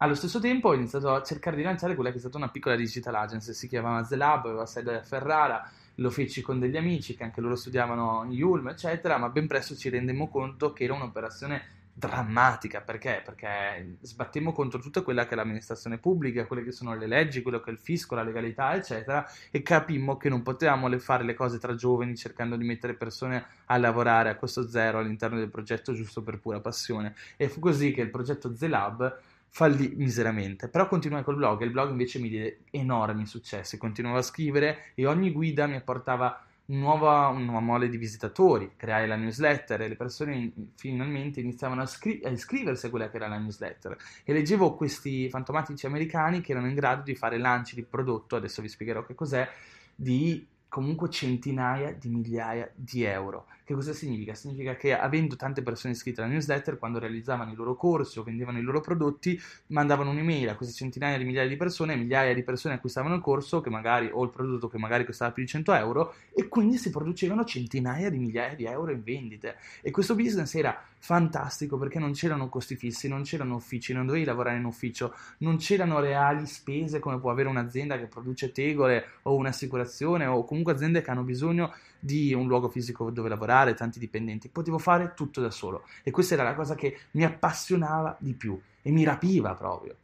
Allo 0.02 0.16
stesso 0.16 0.40
tempo 0.40 0.70
ho 0.70 0.74
iniziato 0.74 1.14
a 1.14 1.22
cercare 1.22 1.54
di 1.54 1.62
lanciare 1.62 1.94
quella 1.94 2.10
che 2.10 2.16
è 2.16 2.18
stata 2.18 2.36
una 2.36 2.48
piccola 2.48 2.74
digital 2.74 3.14
agency, 3.14 3.52
si 3.52 3.68
chiamava 3.68 4.02
The 4.02 4.16
Lab, 4.16 4.46
aveva 4.46 4.66
sede 4.66 4.96
a 4.96 5.02
Ferrara, 5.04 5.70
lo 5.94 6.10
feci 6.10 6.42
con 6.42 6.58
degli 6.58 6.76
amici 6.76 7.14
che 7.14 7.22
anche 7.22 7.40
loro 7.40 7.54
studiavano 7.54 8.26
in 8.28 8.42
Ulm, 8.42 8.66
eccetera, 8.66 9.16
ma 9.16 9.28
ben 9.28 9.46
presto 9.46 9.76
ci 9.76 9.90
rendemmo 9.90 10.28
conto 10.28 10.72
che 10.72 10.82
era 10.82 10.94
un'operazione 10.94 11.82
drammatica, 11.94 12.80
perché? 12.80 13.22
Perché 13.24 13.98
sbattemmo 14.00 14.52
contro 14.52 14.80
tutta 14.80 15.02
quella 15.02 15.24
che 15.24 15.34
è 15.34 15.36
l'amministrazione 15.36 15.98
pubblica, 15.98 16.46
quelle 16.46 16.64
che 16.64 16.72
sono 16.72 16.96
le 16.96 17.06
leggi, 17.06 17.40
quello 17.40 17.60
che 17.60 17.70
è 17.70 17.72
il 17.72 17.78
fisco, 17.78 18.16
la 18.16 18.24
legalità, 18.24 18.74
eccetera, 18.74 19.24
e 19.52 19.62
capimmo 19.62 20.16
che 20.16 20.28
non 20.28 20.42
potevamo 20.42 20.98
fare 20.98 21.22
le 21.22 21.34
cose 21.34 21.58
tra 21.58 21.76
giovani 21.76 22.16
cercando 22.16 22.56
di 22.56 22.64
mettere 22.64 22.94
persone 22.94 23.44
a 23.66 23.76
lavorare 23.76 24.30
a 24.30 24.34
costo 24.34 24.68
zero 24.68 24.98
all'interno 24.98 25.38
del 25.38 25.48
progetto 25.48 25.92
giusto 25.92 26.24
per 26.24 26.40
pura 26.40 26.58
passione. 26.58 27.14
E 27.36 27.48
fu 27.48 27.60
così 27.60 27.92
che 27.92 28.00
il 28.00 28.10
progetto 28.10 28.52
The 28.52 28.66
Lab 28.66 29.20
fallì 29.54 29.92
miseramente, 29.96 30.68
però 30.68 30.88
continuai 30.88 31.22
col 31.22 31.36
blog 31.36 31.60
e 31.60 31.66
il 31.66 31.72
blog 31.72 31.90
invece 31.90 32.18
mi 32.18 32.30
diede 32.30 32.60
enormi 32.70 33.26
successi, 33.26 33.76
continuavo 33.76 34.16
a 34.16 34.22
scrivere 34.22 34.92
e 34.94 35.04
ogni 35.04 35.30
guida 35.30 35.66
mi 35.66 35.78
portava 35.82 36.42
nuova, 36.66 37.28
una 37.28 37.44
nuova 37.44 37.60
mole 37.60 37.90
di 37.90 37.98
visitatori, 37.98 38.72
creai 38.76 39.06
la 39.06 39.16
newsletter 39.16 39.82
e 39.82 39.88
le 39.88 39.96
persone 39.96 40.52
finalmente 40.76 41.40
iniziavano 41.40 41.82
a, 41.82 41.86
scri- 41.86 42.24
a, 42.24 42.30
iscriversi 42.30 42.86
a 42.86 42.88
quella 42.88 43.10
che 43.10 43.16
era 43.16 43.28
la 43.28 43.36
newsletter. 43.36 43.94
E 44.24 44.32
leggevo 44.32 44.74
questi 44.74 45.28
fantomatici 45.28 45.84
americani 45.84 46.40
che 46.40 46.52
erano 46.52 46.68
in 46.68 46.74
grado 46.74 47.02
di 47.02 47.14
fare 47.14 47.36
lanci 47.36 47.74
di 47.74 47.82
prodotto, 47.82 48.36
adesso 48.36 48.62
vi 48.62 48.68
spiegherò 48.68 49.04
che 49.04 49.14
cos'è, 49.14 49.46
di 49.94 50.46
comunque 50.66 51.10
centinaia 51.10 51.92
di 51.92 52.08
migliaia 52.08 52.70
di 52.74 53.02
euro. 53.02 53.48
Che 53.64 53.74
cosa 53.74 53.92
significa? 53.92 54.34
Significa 54.34 54.74
che 54.74 54.92
avendo 54.92 55.36
tante 55.36 55.62
persone 55.62 55.94
iscritte 55.94 56.20
alla 56.20 56.30
newsletter, 56.30 56.78
quando 56.78 56.98
realizzavano 56.98 57.52
i 57.52 57.54
loro 57.54 57.76
corsi 57.76 58.18
o 58.18 58.24
vendevano 58.24 58.58
i 58.58 58.62
loro 58.62 58.80
prodotti, 58.80 59.40
mandavano 59.68 60.10
un'email 60.10 60.48
a 60.48 60.56
queste 60.56 60.74
centinaia 60.74 61.16
di 61.16 61.22
migliaia 61.22 61.48
di 61.48 61.56
persone, 61.56 61.94
migliaia 61.94 62.34
di 62.34 62.42
persone 62.42 62.74
acquistavano 62.74 63.14
il 63.14 63.20
corso 63.20 63.60
che 63.60 63.70
magari, 63.70 64.10
o 64.12 64.24
il 64.24 64.30
prodotto 64.30 64.68
che 64.68 64.78
magari 64.78 65.04
costava 65.04 65.30
più 65.30 65.44
di 65.44 65.48
100 65.48 65.74
euro 65.74 66.14
e 66.34 66.48
quindi 66.48 66.76
si 66.76 66.90
producevano 66.90 67.44
centinaia 67.44 68.10
di 68.10 68.18
migliaia 68.18 68.56
di 68.56 68.64
euro 68.64 68.90
in 68.90 69.02
vendite. 69.04 69.56
E 69.80 69.92
questo 69.92 70.16
business 70.16 70.52
era 70.56 70.84
fantastico 70.98 71.78
perché 71.78 72.00
non 72.00 72.12
c'erano 72.12 72.48
costi 72.48 72.74
fissi, 72.74 73.06
non 73.06 73.22
c'erano 73.22 73.54
uffici, 73.54 73.92
non 73.92 74.06
dovevi 74.06 74.24
lavorare 74.24 74.56
in 74.56 74.64
ufficio, 74.64 75.14
non 75.38 75.58
c'erano 75.58 76.00
reali 76.00 76.46
spese 76.46 76.98
come 76.98 77.20
può 77.20 77.30
avere 77.30 77.48
un'azienda 77.48 77.96
che 77.96 78.06
produce 78.06 78.50
tegole 78.50 79.04
o 79.22 79.36
un'assicurazione 79.36 80.26
o 80.26 80.44
comunque 80.44 80.72
aziende 80.72 81.00
che 81.00 81.10
hanno 81.10 81.22
bisogno 81.22 81.72
di 81.72 81.91
un 82.34 82.46
luogo 82.46 82.68
fisico 82.68 83.10
dove 83.10 83.28
lavorare, 83.28 83.74
tanti 83.74 83.98
dipendenti. 83.98 84.48
Potevo 84.48 84.78
fare 84.78 85.12
tutto 85.14 85.40
da 85.40 85.50
solo 85.50 85.84
e 86.02 86.10
questa 86.10 86.34
era 86.34 86.42
la 86.42 86.54
cosa 86.54 86.74
che 86.74 86.98
mi 87.12 87.24
appassionava 87.24 88.16
di 88.18 88.34
più 88.34 88.60
e 88.82 88.90
mi 88.90 89.04
rapiva 89.04 89.54
proprio. 89.54 89.96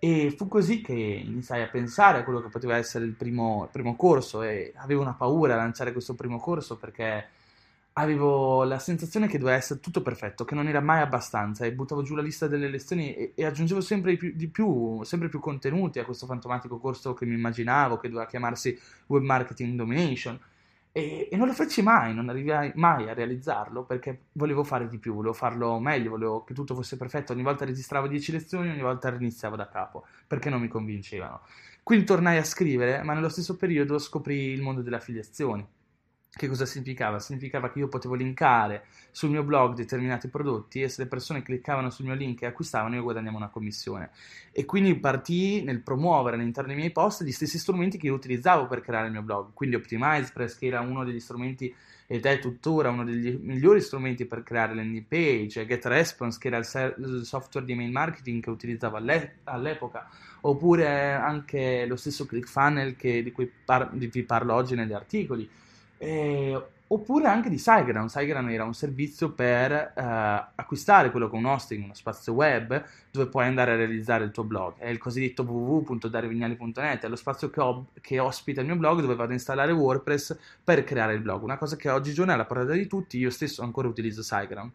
E 0.00 0.32
fu 0.36 0.46
così 0.46 0.80
che 0.80 0.92
iniziai 0.92 1.62
a 1.62 1.68
pensare 1.68 2.18
a 2.18 2.24
quello 2.24 2.40
che 2.40 2.48
poteva 2.48 2.76
essere 2.76 3.04
il 3.04 3.14
primo, 3.14 3.64
il 3.64 3.70
primo 3.72 3.96
corso 3.96 4.42
e 4.42 4.72
avevo 4.76 5.02
una 5.02 5.14
paura 5.14 5.54
a 5.54 5.56
lanciare 5.56 5.92
questo 5.92 6.14
primo 6.14 6.38
corso 6.38 6.76
perché 6.76 7.26
avevo 7.94 8.62
la 8.62 8.78
sensazione 8.78 9.26
che 9.26 9.38
doveva 9.38 9.56
essere 9.56 9.80
tutto 9.80 10.02
perfetto, 10.02 10.44
che 10.44 10.54
non 10.54 10.68
era 10.68 10.80
mai 10.80 11.00
abbastanza 11.00 11.64
e 11.64 11.72
buttavo 11.72 12.02
giù 12.02 12.14
la 12.14 12.22
lista 12.22 12.46
delle 12.46 12.68
lezioni 12.68 13.12
e, 13.12 13.32
e 13.34 13.44
aggiungevo 13.44 13.80
sempre 13.80 14.12
di 14.12 14.16
più, 14.16 14.32
di 14.34 14.46
più, 14.46 15.02
sempre 15.02 15.28
più 15.28 15.40
contenuti 15.40 15.98
a 15.98 16.04
questo 16.04 16.26
fantomatico 16.26 16.78
corso 16.78 17.12
che 17.14 17.26
mi 17.26 17.34
immaginavo, 17.34 17.98
che 17.98 18.08
doveva 18.08 18.26
chiamarsi 18.26 18.78
Web 19.06 19.24
Marketing 19.24 19.76
Domination. 19.76 20.38
E, 20.98 21.28
e, 21.30 21.36
non 21.36 21.46
lo 21.46 21.52
feci 21.52 21.80
mai, 21.80 22.12
non 22.12 22.28
arrivai 22.28 22.72
mai 22.74 23.08
a 23.08 23.14
realizzarlo 23.14 23.84
perché 23.84 24.24
volevo 24.32 24.64
fare 24.64 24.88
di 24.88 24.98
più, 24.98 25.14
volevo 25.14 25.32
farlo 25.32 25.78
meglio, 25.78 26.10
volevo 26.10 26.42
che 26.42 26.54
tutto 26.54 26.74
fosse 26.74 26.96
perfetto. 26.96 27.32
Ogni 27.32 27.44
volta 27.44 27.64
registravo 27.64 28.08
10 28.08 28.32
lezioni, 28.32 28.68
ogni 28.68 28.80
volta 28.80 29.08
riniziavo 29.08 29.54
da 29.54 29.68
capo 29.68 30.06
perché 30.26 30.50
non 30.50 30.60
mi 30.60 30.66
convincevano. 30.66 31.42
Quindi 31.84 32.04
tornai 32.04 32.36
a 32.38 32.44
scrivere, 32.44 33.02
ma 33.04 33.14
nello 33.14 33.28
stesso 33.28 33.56
periodo 33.56 33.98
scoprì 33.98 34.50
il 34.50 34.60
mondo 34.60 34.82
delle 34.82 34.96
affiliazioni 34.96 35.64
che 36.38 36.48
cosa 36.48 36.64
significava? 36.64 37.18
Significava 37.18 37.70
che 37.70 37.80
io 37.80 37.88
potevo 37.88 38.14
linkare 38.14 38.84
sul 39.10 39.30
mio 39.30 39.42
blog 39.42 39.74
determinati 39.74 40.28
prodotti 40.28 40.80
e 40.80 40.88
se 40.88 41.02
le 41.02 41.08
persone 41.08 41.42
cliccavano 41.42 41.90
sul 41.90 42.04
mio 42.04 42.14
link 42.14 42.42
e 42.42 42.46
acquistavano 42.46 42.94
io 42.94 43.02
guadagnavo 43.02 43.36
una 43.36 43.48
commissione. 43.48 44.10
E 44.52 44.64
quindi 44.64 44.94
partii 44.94 45.64
nel 45.64 45.80
promuovere 45.80 46.36
all'interno 46.36 46.68
dei 46.68 46.78
miei 46.78 46.92
post 46.92 47.24
gli 47.24 47.32
stessi 47.32 47.58
strumenti 47.58 47.98
che 47.98 48.06
io 48.06 48.14
utilizzavo 48.14 48.68
per 48.68 48.80
creare 48.80 49.06
il 49.06 49.12
mio 49.12 49.22
blog. 49.22 49.48
Quindi 49.52 49.74
OptimizePress, 49.74 50.56
che 50.56 50.66
era 50.66 50.80
uno 50.80 51.04
degli 51.04 51.18
strumenti 51.18 51.74
ed 52.06 52.24
è 52.24 52.38
tuttora 52.38 52.88
uno 52.88 53.04
degli 53.04 53.36
migliori 53.42 53.80
strumenti 53.80 54.24
per 54.24 54.44
creare 54.44 54.76
landing 54.76 55.04
page, 55.06 55.66
GetResponse, 55.66 56.38
che 56.38 56.46
era 56.46 56.58
il, 56.58 57.20
software 57.24 57.66
di 57.66 57.72
email 57.72 57.90
marketing 57.90 58.42
che 58.42 58.50
utilizzavo 58.50 58.96
all'e- 58.96 59.38
all'epoca, 59.44 60.08
oppure 60.42 61.12
anche 61.12 61.84
lo 61.86 61.96
stesso 61.96 62.24
ClickFunnels 62.24 62.96
di 62.96 63.32
cui 63.32 63.50
par- 63.64 63.92
di 63.92 64.06
vi 64.06 64.22
parlo 64.22 64.54
oggi 64.54 64.76
negli 64.76 64.92
articoli 64.92 65.50
eh, 65.98 66.62
oppure 66.88 67.26
anche 67.26 67.50
di 67.50 67.58
SiteGround. 67.58 68.08
SiteGround 68.08 68.50
era 68.50 68.64
un 68.64 68.74
servizio 68.74 69.30
per 69.30 69.72
eh, 69.72 69.92
acquistare 70.54 71.10
quello 71.10 71.28
con 71.28 71.40
un 71.40 71.46
hosting, 71.46 71.84
uno 71.84 71.94
spazio 71.94 72.32
web 72.32 72.82
dove 73.10 73.28
puoi 73.28 73.46
andare 73.46 73.72
a 73.72 73.76
realizzare 73.76 74.24
il 74.24 74.30
tuo 74.30 74.44
blog. 74.44 74.76
È 74.78 74.88
il 74.88 74.98
cosiddetto 74.98 75.42
www.dariovignali.net, 75.42 77.04
è 77.04 77.08
lo 77.08 77.16
spazio 77.16 77.50
che, 77.50 77.60
ho, 77.60 77.86
che, 78.00 78.18
ospita 78.18 78.60
il 78.60 78.66
mio 78.66 78.76
blog 78.76 79.00
dove 79.00 79.14
vado 79.14 79.30
a 79.30 79.34
installare 79.34 79.72
WordPress 79.72 80.36
per 80.62 80.84
creare 80.84 81.14
il 81.14 81.20
blog. 81.20 81.42
Una 81.42 81.58
cosa 81.58 81.76
che 81.76 81.90
oggigiorno 81.90 82.32
è 82.32 82.34
alla 82.34 82.46
portata 82.46 82.72
di 82.72 82.86
tutti, 82.86 83.18
io 83.18 83.30
stesso 83.30 83.62
ancora 83.62 83.88
utilizzo 83.88 84.22
SiteGround. 84.22 84.70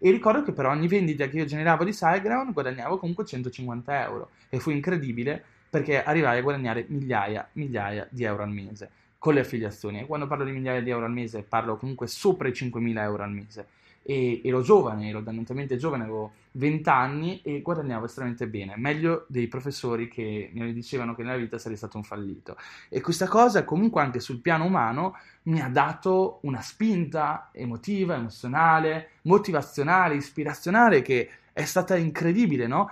E 0.00 0.10
ricordo 0.12 0.44
che 0.44 0.52
per 0.52 0.66
ogni 0.66 0.86
vendita 0.86 1.26
che 1.28 1.38
io 1.38 1.44
generavo 1.44 1.82
di 1.84 1.92
SiteGround 1.92 2.52
guadagnavo 2.52 2.98
comunque 2.98 3.24
150 3.24 4.04
euro 4.04 4.30
e 4.48 4.60
fu 4.60 4.70
incredibile 4.70 5.42
perché 5.68 6.02
arrivai 6.02 6.38
a 6.38 6.42
guadagnare 6.42 6.86
migliaia, 6.88 7.46
migliaia 7.52 8.06
di 8.08 8.22
euro 8.22 8.44
al 8.44 8.50
mese 8.50 8.90
con 9.18 9.34
le 9.34 9.40
affiliazioni. 9.40 10.00
E 10.00 10.06
quando 10.06 10.26
parlo 10.26 10.44
di 10.44 10.52
migliaia 10.52 10.80
di 10.80 10.90
euro 10.90 11.04
al 11.04 11.12
mese, 11.12 11.42
parlo 11.42 11.76
comunque 11.76 12.06
sopra 12.06 12.48
i 12.48 12.52
5.000 12.52 12.98
euro 13.00 13.22
al 13.22 13.32
mese. 13.32 13.66
E 14.02 14.40
ero 14.42 14.62
giovane, 14.62 15.08
ero 15.08 15.20
dannatamente 15.20 15.76
giovane, 15.76 16.04
avevo 16.04 16.32
20 16.52 16.88
anni 16.88 17.42
e 17.42 17.60
guadagnavo 17.60 18.06
estremamente 18.06 18.48
bene, 18.48 18.74
meglio 18.76 19.26
dei 19.28 19.48
professori 19.48 20.08
che 20.08 20.50
mi 20.54 20.72
dicevano 20.72 21.14
che 21.14 21.22
nella 21.22 21.36
vita 21.36 21.58
sarei 21.58 21.76
stato 21.76 21.98
un 21.98 22.04
fallito. 22.04 22.56
E 22.88 23.02
questa 23.02 23.28
cosa 23.28 23.64
comunque 23.64 24.00
anche 24.00 24.20
sul 24.20 24.40
piano 24.40 24.64
umano 24.64 25.14
mi 25.44 25.60
ha 25.60 25.68
dato 25.68 26.38
una 26.42 26.62
spinta 26.62 27.50
emotiva, 27.52 28.16
emozionale, 28.16 29.10
motivazionale, 29.22 30.14
ispirazionale 30.14 31.02
che 31.02 31.28
è 31.52 31.64
stata 31.64 31.96
incredibile, 31.96 32.66
no? 32.66 32.90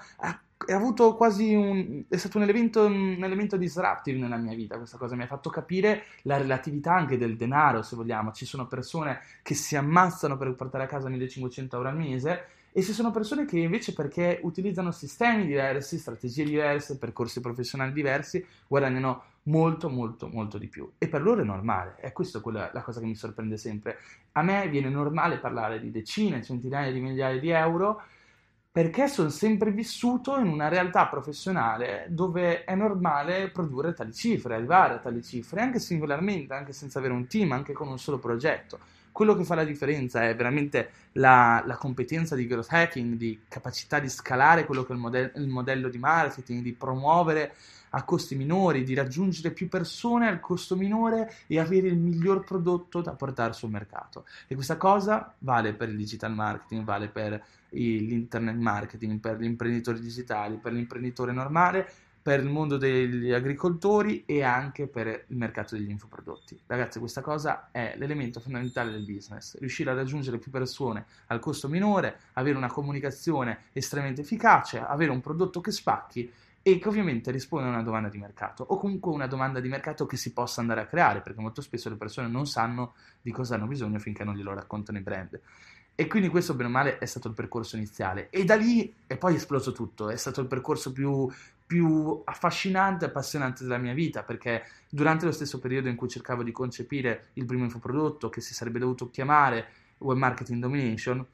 È 0.65 0.73
avuto 0.73 1.15
quasi 1.15 1.55
un. 1.55 2.05
è 2.09 2.17
stato 2.17 2.39
un 2.39 2.45
elemento, 2.45 2.87
un 2.87 3.23
elemento 3.23 3.57
disruptive 3.57 4.19
nella 4.19 4.37
mia 4.37 4.55
vita. 4.55 4.79
Questa 4.79 4.97
cosa 4.97 5.15
mi 5.15 5.23
ha 5.23 5.27
fatto 5.27 5.51
capire 5.51 6.05
la 6.23 6.39
relatività 6.39 6.95
anche 6.95 7.19
del 7.19 7.37
denaro, 7.37 7.83
se 7.83 7.97
vogliamo. 7.97 8.33
Ci 8.33 8.47
sono 8.47 8.67
persone 8.67 9.21
che 9.43 9.55
si 9.55 9.77
ammazzano 9.77 10.37
per 10.37 10.55
portare 10.55 10.85
a 10.85 10.87
casa 10.87 11.09
1500 11.09 11.77
euro 11.77 11.89
al 11.89 11.97
mese. 11.97 12.47
E 12.73 12.83
ci 12.83 12.93
sono 12.93 13.11
persone 13.11 13.47
che 13.47 13.59
invece 13.59 13.95
perché 13.95 14.39
utilizzano 14.43 14.91
sistemi 14.91 15.47
diversi, 15.47 15.99
strategie 15.99 16.45
diverse, 16.45 16.99
percorsi 16.99 17.41
professionali 17.41 17.91
diversi, 17.91 18.45
guadagnano 18.67 19.23
molto 19.45 19.89
molto 19.89 20.29
molto 20.29 20.59
di 20.59 20.67
più. 20.69 20.91
E 20.99 21.09
per 21.09 21.23
loro 21.23 21.41
è 21.41 21.45
normale, 21.45 21.97
è 21.97 22.13
questa 22.13 22.41
quella, 22.41 22.71
la 22.75 22.83
cosa 22.83 23.01
che 23.01 23.07
mi 23.07 23.15
sorprende 23.15 23.57
sempre. 23.57 23.99
A 24.33 24.43
me 24.43 24.69
viene 24.69 24.91
normale 24.91 25.39
parlare 25.39 25.81
di 25.81 25.91
decine, 25.91 26.43
centinaia 26.43 26.93
di 26.93 27.01
migliaia 27.01 27.41
di 27.41 27.49
euro 27.49 28.03
perché 28.77 29.09
sono 29.09 29.31
sempre 29.31 29.71
vissuto 29.71 30.39
in 30.39 30.49
una 30.49 30.69
realtà 30.69 31.07
professionale 31.07 32.09
dove 32.11 32.65
è 32.65 32.75
normale 32.75 33.49
produrre 33.49 33.95
tali 33.95 34.13
cifre, 34.13 34.55
arrivare 34.55 34.93
a 34.93 34.99
tali 34.99 35.23
cifre, 35.23 35.63
anche 35.63 35.79
singolarmente, 35.79 36.53
anche 36.53 36.75
senza 36.75 36.99
avere 36.99 37.15
un 37.15 37.27
team, 37.27 37.53
anche 37.53 37.73
con 37.73 37.89
un 37.89 37.99
solo 37.99 38.19
progetto. 38.19 38.79
Quello 39.13 39.35
che 39.35 39.45
fa 39.45 39.55
la 39.55 39.65
differenza 39.65 40.29
è 40.29 40.37
veramente 40.37 40.91
la, 41.13 41.63
la 41.65 41.77
competenza 41.79 42.35
di 42.35 42.47
growth 42.47 42.71
hacking, 42.71 43.15
di 43.15 43.41
capacità 43.49 43.99
di 43.99 44.11
scalare 44.11 44.67
quello 44.67 44.85
che 44.85 44.93
è 44.93 44.95
il, 44.95 45.01
model- 45.01 45.33
il 45.37 45.49
modello 45.49 45.89
di 45.89 45.97
marketing, 45.97 46.61
di 46.61 46.75
promuovere 46.75 47.55
a 47.91 48.05
costi 48.05 48.35
minori, 48.35 48.83
di 48.83 48.95
raggiungere 48.95 49.51
più 49.51 49.69
persone 49.69 50.29
al 50.29 50.41
costo 50.41 50.77
minore 50.77 51.33
e 51.47 51.59
avere 51.59 51.89
il 51.89 51.99
miglior 51.99 52.45
prodotto 52.45 53.01
da 53.01 53.13
portare 53.13 53.53
sul 53.53 53.71
mercato. 53.71 54.25
E 54.47 54.55
questa 54.55 54.77
cosa 54.77 55.35
vale 55.39 55.75
per 55.75 55.89
il 55.89 55.97
digital 55.97 56.35
marketing, 56.35 56.85
vale 56.85 57.09
per 57.09 57.43
l'internet 57.71 58.57
marketing, 58.57 59.21
per 59.21 59.39
gli 59.39 59.45
imprenditori 59.45 60.01
digitali, 60.01 60.57
per 60.57 60.73
l'imprenditore 60.73 61.33
normale, 61.33 61.89
per 62.27 62.41
il 62.41 62.49
mondo 62.49 62.77
degli 62.77 63.33
agricoltori 63.33 64.25
e 64.27 64.43
anche 64.43 64.89
per 64.89 65.27
il 65.29 65.37
mercato 65.37 65.77
degli 65.77 65.91
infoprodotti. 65.91 66.59
Ragazzi, 66.67 66.99
questa 66.99 67.21
cosa 67.21 67.69
è 67.71 67.95
l'elemento 67.97 68.41
fondamentale 68.41 68.91
del 68.91 69.05
business, 69.05 69.57
riuscire 69.59 69.91
a 69.91 69.95
raggiungere 69.95 70.39
più 70.39 70.51
persone 70.51 71.07
al 71.27 71.39
costo 71.39 71.69
minore, 71.69 72.19
avere 72.33 72.57
una 72.57 72.67
comunicazione 72.67 73.67
estremamente 73.73 74.23
efficace, 74.23 74.81
avere 74.81 75.13
un 75.13 75.21
prodotto 75.21 75.61
che 75.61 75.71
spacchi 75.71 76.29
e 76.67 76.81
che 76.81 76.89
ovviamente 76.89 77.31
risponde 77.31 77.69
a 77.69 77.71
una 77.71 77.85
domanda 77.85 78.09
di 78.09 78.19
mercato 78.19 78.65
o 78.65 78.77
comunque 78.77 79.13
una 79.13 79.29
domanda 79.29 79.61
di 79.61 79.69
mercato 79.69 80.05
che 80.05 80.17
si 80.17 80.33
possa 80.33 80.61
andare 80.61 80.81
a 80.81 80.87
creare 80.87 81.21
perché 81.21 81.41
molto 81.41 81.61
spesso 81.61 81.89
le 81.89 81.95
persone 81.95 82.27
non 82.27 82.45
sanno 82.45 82.95
di 83.23 83.31
cosa 83.31 83.55
hanno 83.55 83.69
bisogno 83.69 84.01
finché 84.01 84.25
non 84.25 84.35
glielo 84.35 84.53
raccontano 84.53 84.99
i 84.99 85.01
brand. 85.01 85.41
E 85.95 86.09
quindi 86.09 86.29
questo, 86.29 86.55
bene 86.55 86.69
o 86.69 86.73
male, 86.73 86.99
è 86.99 87.07
stato 87.07 87.29
il 87.29 87.35
percorso 87.35 87.77
iniziale. 87.77 88.31
E 88.31 88.45
da 88.45 88.57
lì 88.57 88.93
è 89.07 89.17
poi 89.17 89.37
esploso 89.37 89.71
tutto. 89.71 90.11
È 90.11 90.17
stato 90.17 90.41
il 90.41 90.49
percorso 90.49 90.91
più, 90.91 91.31
più 91.65 92.21
affascinante 92.25 93.05
e 93.05 93.09
appassionante 93.11 93.63
della 93.63 93.79
mia 93.79 93.95
vita, 93.95 94.25
perché 94.25 94.65
durante 94.91 95.25
lo 95.25 95.31
stesso 95.31 95.61
periodo 95.61 95.89
in 95.89 95.95
cui 95.95 96.09
cercavo 96.09 96.43
di 96.43 96.51
concepire 96.51 97.29
il 97.35 97.45
primo 97.45 97.63
infoprodotto, 97.63 98.29
che 98.29 98.41
si 98.41 98.55
sarebbe 98.55 98.81
dovuto 98.81 99.09
chiamare 99.09 99.69
Web 99.99 100.19
Marketing 100.19 100.61
Domination, 100.61 101.25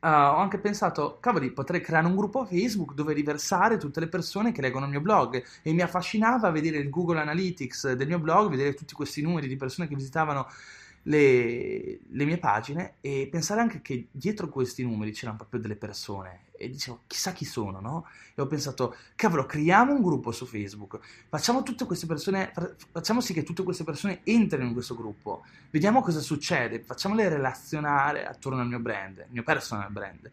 Uh, 0.00 0.06
ho 0.06 0.36
anche 0.36 0.58
pensato, 0.58 1.18
cavoli, 1.20 1.50
potrei 1.50 1.80
creare 1.80 2.06
un 2.06 2.14
gruppo 2.14 2.44
Facebook 2.44 2.94
dove 2.94 3.12
riversare 3.14 3.78
tutte 3.78 3.98
le 3.98 4.06
persone 4.06 4.52
che 4.52 4.60
leggono 4.60 4.84
il 4.84 4.92
mio 4.92 5.00
blog. 5.00 5.42
E 5.62 5.72
mi 5.72 5.82
affascinava 5.82 6.50
vedere 6.50 6.78
il 6.78 6.88
Google 6.88 7.20
Analytics 7.20 7.92
del 7.92 8.06
mio 8.06 8.20
blog, 8.20 8.50
vedere 8.50 8.74
tutti 8.74 8.94
questi 8.94 9.22
numeri 9.22 9.48
di 9.48 9.56
persone 9.56 9.88
che 9.88 9.96
visitavano 9.96 10.46
le, 11.02 12.00
le, 12.06 12.24
mie 12.24 12.38
pagine 12.38 12.94
e 13.00 13.28
pensare 13.30 13.60
anche 13.60 13.80
che 13.80 14.08
dietro 14.10 14.48
questi 14.48 14.82
numeri 14.82 15.12
c'erano 15.12 15.38
proprio 15.38 15.60
delle 15.60 15.76
persone 15.76 16.46
e 16.58 16.68
dicevo 16.68 17.02
chissà 17.06 17.32
chi 17.32 17.44
sono, 17.44 17.80
no? 17.80 18.06
E 18.34 18.42
ho 18.42 18.46
pensato, 18.46 18.96
cavolo, 19.14 19.46
creiamo 19.46 19.94
un 19.94 20.02
gruppo 20.02 20.32
su 20.32 20.44
Facebook, 20.44 20.98
facciamo 21.28 21.62
tutte 21.62 21.86
queste 21.86 22.06
persone, 22.06 22.52
facciamo 22.90 23.20
sì 23.20 23.32
che 23.32 23.42
tutte 23.42 23.62
queste 23.62 23.84
persone 23.84 24.20
entrino 24.24 24.64
in 24.64 24.72
questo 24.72 24.94
gruppo, 24.94 25.44
vediamo 25.70 26.02
cosa 26.02 26.20
succede, 26.20 26.80
facciamole 26.80 27.28
relazionare 27.28 28.26
attorno 28.26 28.60
al 28.60 28.68
mio 28.68 28.80
brand, 28.80 29.18
il 29.18 29.26
mio 29.30 29.42
personal 29.42 29.90
brand. 29.90 30.30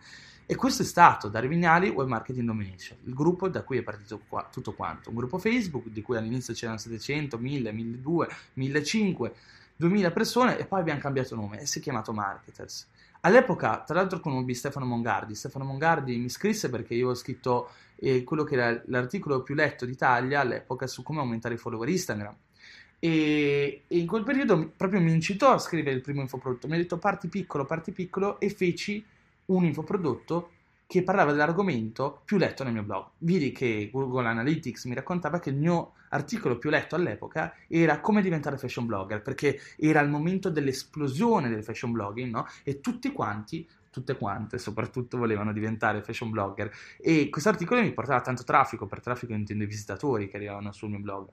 E 0.48 0.56
questo 0.56 0.84
è 0.84 0.86
stato 0.86 1.28
Dario 1.28 1.50
Vignali 1.50 1.90
Web 1.90 2.08
Marketing 2.08 2.46
Domination, 2.46 3.00
il 3.06 3.14
gruppo 3.14 3.50
da 3.50 3.64
cui 3.64 3.78
è 3.78 3.82
partito 3.82 4.22
qua, 4.28 4.48
tutto 4.52 4.74
quanto. 4.74 5.10
Un 5.10 5.16
gruppo 5.16 5.40
Facebook 5.40 5.88
di 5.88 6.04
cui 6.04 6.18
all'inizio 6.18 6.54
c'erano 6.54 6.78
700, 6.78 7.38
1000, 7.40 7.72
1200, 7.72 8.36
1500 8.54 9.36
2000 9.78 10.12
persone 10.12 10.58
e 10.58 10.66
poi 10.66 10.80
abbiamo 10.80 11.00
cambiato 11.00 11.36
nome 11.36 11.60
e 11.60 11.66
si 11.66 11.80
è 11.80 11.82
chiamato 11.82 12.14
Marketers. 12.14 12.88
All'epoca, 13.26 13.84
tra 13.84 13.96
l'altro, 13.96 14.20
conobbi 14.20 14.54
Stefano 14.54 14.86
Mongardi. 14.86 15.34
Stefano 15.34 15.66
Mongardi 15.66 16.16
mi 16.18 16.30
scrisse 16.30 16.70
perché 16.70 16.94
io 16.94 17.10
ho 17.10 17.16
scritto 17.16 17.70
eh, 17.96 18.24
quello 18.24 18.44
che 18.44 18.54
era 18.54 18.80
l'articolo 18.86 19.42
più 19.42 19.56
letto 19.56 19.84
d'Italia 19.86 20.42
all'epoca 20.42 20.86
su 20.86 21.02
come 21.02 21.22
aumentare 21.22 21.56
i 21.56 21.58
follower 21.58 21.90
Instagram. 21.90 22.36
E, 23.00 23.82
e, 23.88 23.98
in 23.98 24.06
quel 24.06 24.24
periodo 24.24 24.72
proprio 24.78 25.02
mi 25.02 25.12
incitò 25.12 25.52
a 25.52 25.58
scrivere 25.58 25.96
il 25.96 26.02
primo 26.02 26.22
infoprodotto. 26.22 26.68
Mi 26.68 26.76
ha 26.76 26.78
detto 26.78 27.00
parti 27.00 27.28
piccolo, 27.28 27.66
parti 27.66 27.92
piccolo 27.92 28.40
e 28.40 28.52
feci 28.52 29.04
un 29.46 29.66
infoprodotto 29.66 30.52
che 30.88 31.04
parlava 31.04 31.32
dell'argomento 31.32 32.22
più 32.26 32.38
letto 32.38 32.64
nel 32.64 32.74
mio 32.74 32.84
blog. 32.84 33.08
Vidi 33.20 33.52
che 33.52 33.90
Google 33.92 34.28
Analytics 34.28 34.86
mi 34.86 34.96
raccontava 34.96 35.40
che 35.40 35.50
il 35.50 35.58
mio 35.58 35.94
articolo 36.10 36.58
più 36.58 36.70
letto 36.70 36.96
all'epoca 36.96 37.56
era 37.68 38.00
come 38.00 38.22
diventare 38.22 38.58
fashion 38.58 38.86
blogger, 38.86 39.22
perché 39.22 39.60
era 39.78 40.00
il 40.02 40.10
momento 40.10 40.50
dell'esplosione 40.50 41.50
del 41.50 41.64
fashion 41.64 41.92
blogging, 41.92 42.32
no? 42.32 42.46
E 42.64 42.80
tutti 42.80 43.12
quanti 43.12 43.68
tutte 43.96 44.18
quante 44.18 44.58
soprattutto 44.58 45.18
volevano 45.18 45.54
diventare 45.54 46.04
fashion 46.04 46.30
blogger 46.30 46.70
e 47.00 47.30
questo 47.30 47.48
articolo 47.48 47.82
mi 47.82 47.94
portava 47.94 48.20
tanto 48.20 48.44
traffico, 48.44 48.88
per 48.88 49.00
traffico 49.00 49.32
intendo 49.32 49.64
i 49.64 49.68
visitatori 49.68 50.28
che 50.28 50.36
arrivavano 50.36 50.74
sul 50.74 50.90
mio 50.90 51.00
blog 51.00 51.30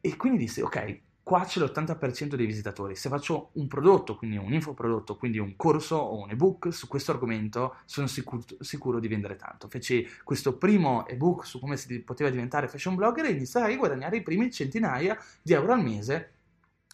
e 0.00 0.16
quindi 0.16 0.38
dissi 0.38 0.62
ok, 0.62 1.00
qua 1.24 1.44
c'è 1.44 1.58
l'80% 1.58 2.34
dei 2.34 2.44
visitatori. 2.44 2.94
Se 2.94 3.08
faccio 3.08 3.48
un 3.54 3.66
prodotto, 3.66 4.14
quindi 4.14 4.36
un 4.36 4.52
infoprodotto, 4.52 5.16
quindi 5.16 5.38
un 5.38 5.56
corso 5.56 5.96
o 5.96 6.22
un 6.22 6.30
ebook 6.30 6.72
su 6.72 6.86
questo 6.86 7.12
argomento, 7.12 7.76
sono 7.86 8.06
sicuro, 8.06 8.42
sicuro 8.60 9.00
di 9.00 9.08
vendere 9.08 9.36
tanto. 9.36 9.66
Feci 9.68 10.06
questo 10.22 10.58
primo 10.58 11.08
ebook 11.08 11.46
su 11.46 11.58
come 11.58 11.78
si 11.78 12.00
poteva 12.02 12.28
diventare 12.28 12.68
fashion 12.68 12.94
blogger 12.94 13.24
e 13.24 13.30
iniziai 13.30 13.72
a 13.72 13.76
guadagnare 13.76 14.18
i 14.18 14.22
primi 14.22 14.52
centinaia 14.52 15.18
di 15.42 15.54
euro 15.54 15.72
al 15.72 15.82
mese 15.82 16.32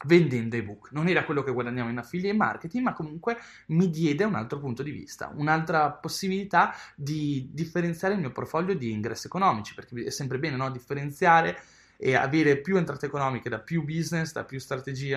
vendendo 0.06 0.54
ebook. 0.54 0.92
Non 0.92 1.08
era 1.08 1.24
quello 1.24 1.42
che 1.42 1.52
guadagnavo 1.52 1.90
in 1.90 1.98
affiliate 1.98 2.36
marketing, 2.36 2.84
ma 2.84 2.92
comunque 2.92 3.36
mi 3.68 3.90
diede 3.90 4.22
un 4.22 4.36
altro 4.36 4.60
punto 4.60 4.84
di 4.84 4.92
vista, 4.92 5.32
un'altra 5.34 5.90
possibilità 5.90 6.72
di 6.94 7.50
differenziare 7.52 8.14
il 8.14 8.20
mio 8.20 8.30
portfolio 8.30 8.76
di 8.76 8.92
ingressi 8.92 9.26
economici, 9.26 9.74
perché 9.74 10.04
è 10.04 10.10
sempre 10.10 10.38
bene 10.38 10.56
no? 10.56 10.70
differenziare 10.70 11.58
e 12.02 12.14
avere 12.14 12.56
più 12.56 12.78
entrate 12.78 13.06
economiche 13.06 13.50
da 13.50 13.58
più 13.58 13.84
business, 13.84 14.32
da 14.32 14.44
più 14.44 14.58
strategie, 14.58 15.16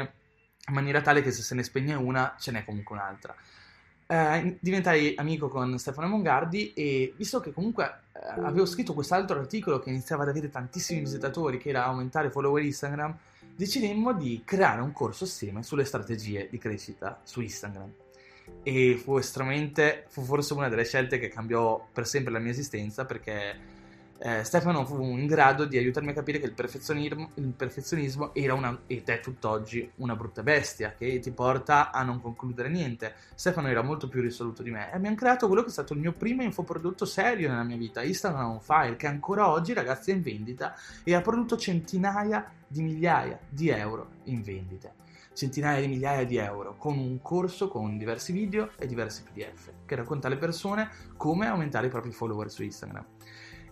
in 0.67 0.73
maniera 0.73 1.01
tale 1.01 1.21
che 1.21 1.31
se 1.31 1.41
se 1.41 1.55
ne 1.55 1.63
spegne 1.63 1.93
una 1.93 2.35
ce 2.37 2.51
n'è 2.51 2.65
comunque 2.65 2.95
un'altra. 2.95 3.33
Eh, 4.05 4.57
diventai 4.59 5.13
amico 5.15 5.47
con 5.47 5.79
Stefano 5.79 6.07
Mongardi 6.07 6.73
e 6.73 7.13
visto 7.15 7.39
che 7.39 7.53
comunque 7.53 7.85
eh, 8.11 8.41
avevo 8.41 8.65
scritto 8.65 8.93
quest'altro 8.93 9.39
articolo 9.39 9.79
che 9.79 9.89
iniziava 9.89 10.23
ad 10.23 10.29
avere 10.29 10.49
tantissimi 10.49 10.99
visitatori, 10.99 11.57
che 11.57 11.69
era 11.69 11.85
aumentare 11.85 12.29
follower 12.29 12.61
Instagram, 12.61 13.17
decidemmo 13.55 14.13
di 14.13 14.41
creare 14.43 14.81
un 14.81 14.91
corso 14.91 15.23
assieme 15.23 15.63
sulle 15.63 15.85
strategie 15.85 16.49
di 16.51 16.57
crescita 16.57 17.21
su 17.23 17.39
Instagram. 17.39 17.91
E 18.61 18.99
fu 19.01 19.17
estremamente, 19.17 20.05
fu 20.09 20.21
forse 20.23 20.53
una 20.53 20.67
delle 20.67 20.83
scelte 20.83 21.17
che 21.17 21.29
cambiò 21.29 21.87
per 21.93 22.05
sempre 22.05 22.33
la 22.33 22.39
mia 22.39 22.51
esistenza 22.51 23.05
perché 23.05 23.73
eh, 24.20 24.43
Stefano 24.43 24.86
fu 24.86 25.01
in 25.01 25.25
grado 25.25 25.65
di 25.65 25.77
aiutarmi 25.77 26.12
a 26.12 26.13
capire 26.13 26.39
che 26.39 26.46
il 26.46 26.53
perfezionismo, 26.53 27.32
il 27.36 27.53
perfezionismo 27.55 28.34
era 28.34 28.53
una, 28.53 28.79
ed 28.88 29.10
è 29.10 29.20
tutt'oggi 29.20 29.91
una 29.98 30.15
brutta 30.15 30.43
bestia 30.43 30.93
che 30.98 31.20
ti 31.20 31.32
porta 31.32 31.91
a 31.91 32.03
non 32.03 32.22
concludere 32.22 32.70
niente. 32.70 33.15
Stefano 33.36 33.67
era 33.67 33.82
molto 33.82 34.08
più 34.08 34.22
risoluto 34.22 34.63
di 34.63 34.72
me 34.72 34.91
e 34.91 34.96
abbiamo 34.96 35.15
creato 35.15 35.48
quello 35.48 35.62
che 35.62 35.70
è 35.70 35.72
stato 35.72 35.93
il 35.93 36.00
mio 36.00 36.13
primo 36.13 36.41
infoprodotto 36.43 37.05
serio 37.05 37.50
nella 37.50 37.63
mia 37.63 37.77
vita, 37.77 38.01
Instagram 38.01 38.51
on 38.51 38.62
Fire, 38.62 38.96
che 38.96 39.08
ancora 39.08 39.50
oggi 39.50 39.74
ragazzi 39.74 40.12
è 40.12 40.13
in 40.13 40.22
vendita 40.22 40.75
e 41.03 41.13
ha 41.13 41.22
prodotto 41.22 41.58
centinaia 41.58 42.50
di 42.65 42.82
migliaia 42.82 43.38
di 43.50 43.70
euro 43.70 44.10
in 44.25 44.41
vendite 44.41 45.01
centinaia 45.34 45.82
di 45.82 45.88
migliaia 45.88 46.25
di 46.25 46.38
euro 46.38 46.75
con 46.77 46.98
un 46.98 47.20
corso 47.22 47.67
con 47.67 47.98
diversi 47.98 48.32
video 48.32 48.70
e 48.77 48.86
diversi 48.86 49.24
PDF 49.24 49.72
che 49.86 49.96
racconta 49.96 50.27
alle 50.27 50.38
persone 50.38 50.89
come 51.17 51.48
aumentare 51.48 51.88
i 51.88 51.89
propri 51.89 52.12
follower 52.12 52.51
su 52.51 52.63
Instagram 52.63 53.05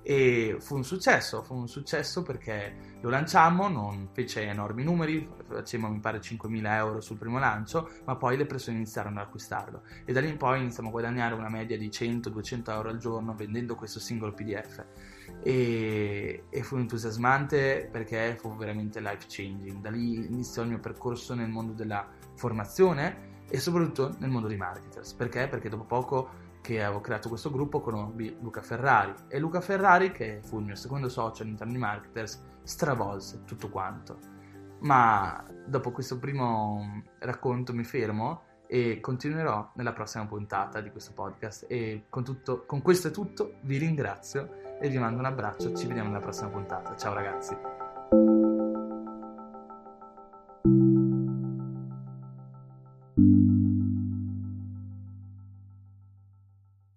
e 0.04 0.58
fu 0.60 0.76
un 0.76 0.84
successo, 0.84 1.44
fu 1.44 1.54
un 1.54 1.68
successo 1.68 2.24
perché 2.24 2.98
lo 3.02 3.10
lanciammo, 3.10 3.68
non 3.68 4.10
fece 4.12 4.44
enormi 4.44 4.84
numeri, 4.84 5.28
facemmo 5.48 5.90
mi 5.90 6.00
pare 6.00 6.20
5.000 6.20 6.76
euro 6.76 7.02
sul 7.02 7.18
primo 7.18 7.40
lancio, 7.40 7.90
ma 8.06 8.16
poi 8.16 8.38
le 8.38 8.46
persone 8.46 8.78
iniziarono 8.78 9.20
ad 9.20 9.28
acquistarlo. 9.28 9.84
E 10.06 10.14
da 10.14 10.20
lì 10.20 10.30
in 10.30 10.38
poi 10.38 10.60
iniziamo 10.60 10.90
a 10.90 10.92
guadagnare 10.92 11.36
una 11.36 11.50
media 11.50 11.78
di 11.78 11.90
100-200 11.90 12.72
euro 12.72 12.90
al 12.90 12.98
giorno 12.98 13.36
vendendo 13.36 13.76
questo 13.76 14.00
singolo 14.00 14.34
PDF 14.34 14.86
e, 15.44 16.44
e 16.50 16.64
fu 16.64 16.78
entusiasmante 16.78 17.88
perché 17.92 18.36
fu 18.40 18.56
veramente 18.56 19.00
life 19.00 19.26
changing, 19.28 19.82
da 19.82 19.90
lì 19.90 20.26
iniziò 20.26 20.64
il 20.64 20.70
mio 20.70 20.80
percorso 20.80 21.34
nel 21.34 21.50
mondo 21.50 21.74
della 21.74 22.08
formazione 22.36 23.30
e 23.50 23.60
soprattutto 23.60 24.16
nel 24.20 24.30
mondo 24.30 24.48
dei 24.48 24.58
marketers, 24.58 25.14
perché? 25.14 25.48
Perché 25.48 25.70
dopo 25.70 25.84
poco 25.84 26.50
che 26.62 26.84
avevo 26.84 27.02
creato 27.02 27.28
questo 27.28 27.52
gruppo 27.52 27.82
conobbi 27.82 28.38
Luca 28.40 28.62
Ferrari 28.62 29.14
e 29.28 29.40
Luca 29.40 29.62
Ferrari, 29.62 30.12
che 30.12 30.40
fu 30.44 30.60
il 30.60 30.66
mio 30.66 30.76
secondo 30.76 31.10
socio 31.10 31.44
all'interno 31.44 31.74
di 31.74 31.80
Marketers, 31.80 32.44
stravolse 32.64 33.44
tutto 33.46 33.70
quanto. 33.70 34.20
Ma 34.82 35.44
dopo 35.66 35.92
questo 35.92 36.18
primo 36.18 37.04
racconto 37.20 37.74
mi 37.74 37.84
fermo 37.84 38.44
e 38.68 39.00
continuerò 39.02 39.72
nella 39.76 39.92
prossima 39.92 40.26
puntata 40.26 40.80
di 40.80 40.92
questo 40.92 41.12
podcast 41.14 41.66
e 41.68 42.06
con, 42.10 42.24
tutto, 42.24 42.66
con 42.66 42.82
questo 42.82 43.10
è 43.10 43.12
tutto, 43.12 43.56
vi 43.62 43.78
ringrazio 43.78 44.80
e 44.80 44.88
vi 44.88 44.98
mando 44.98 45.20
un 45.20 45.26
abbraccio, 45.26 45.76
ci 45.76 45.88
vediamo 45.88 46.10
nella 46.10 46.22
prossima 46.22 46.50
puntata. 46.50 46.96
Ciao 46.96 47.14
ragazzi! 47.14 47.81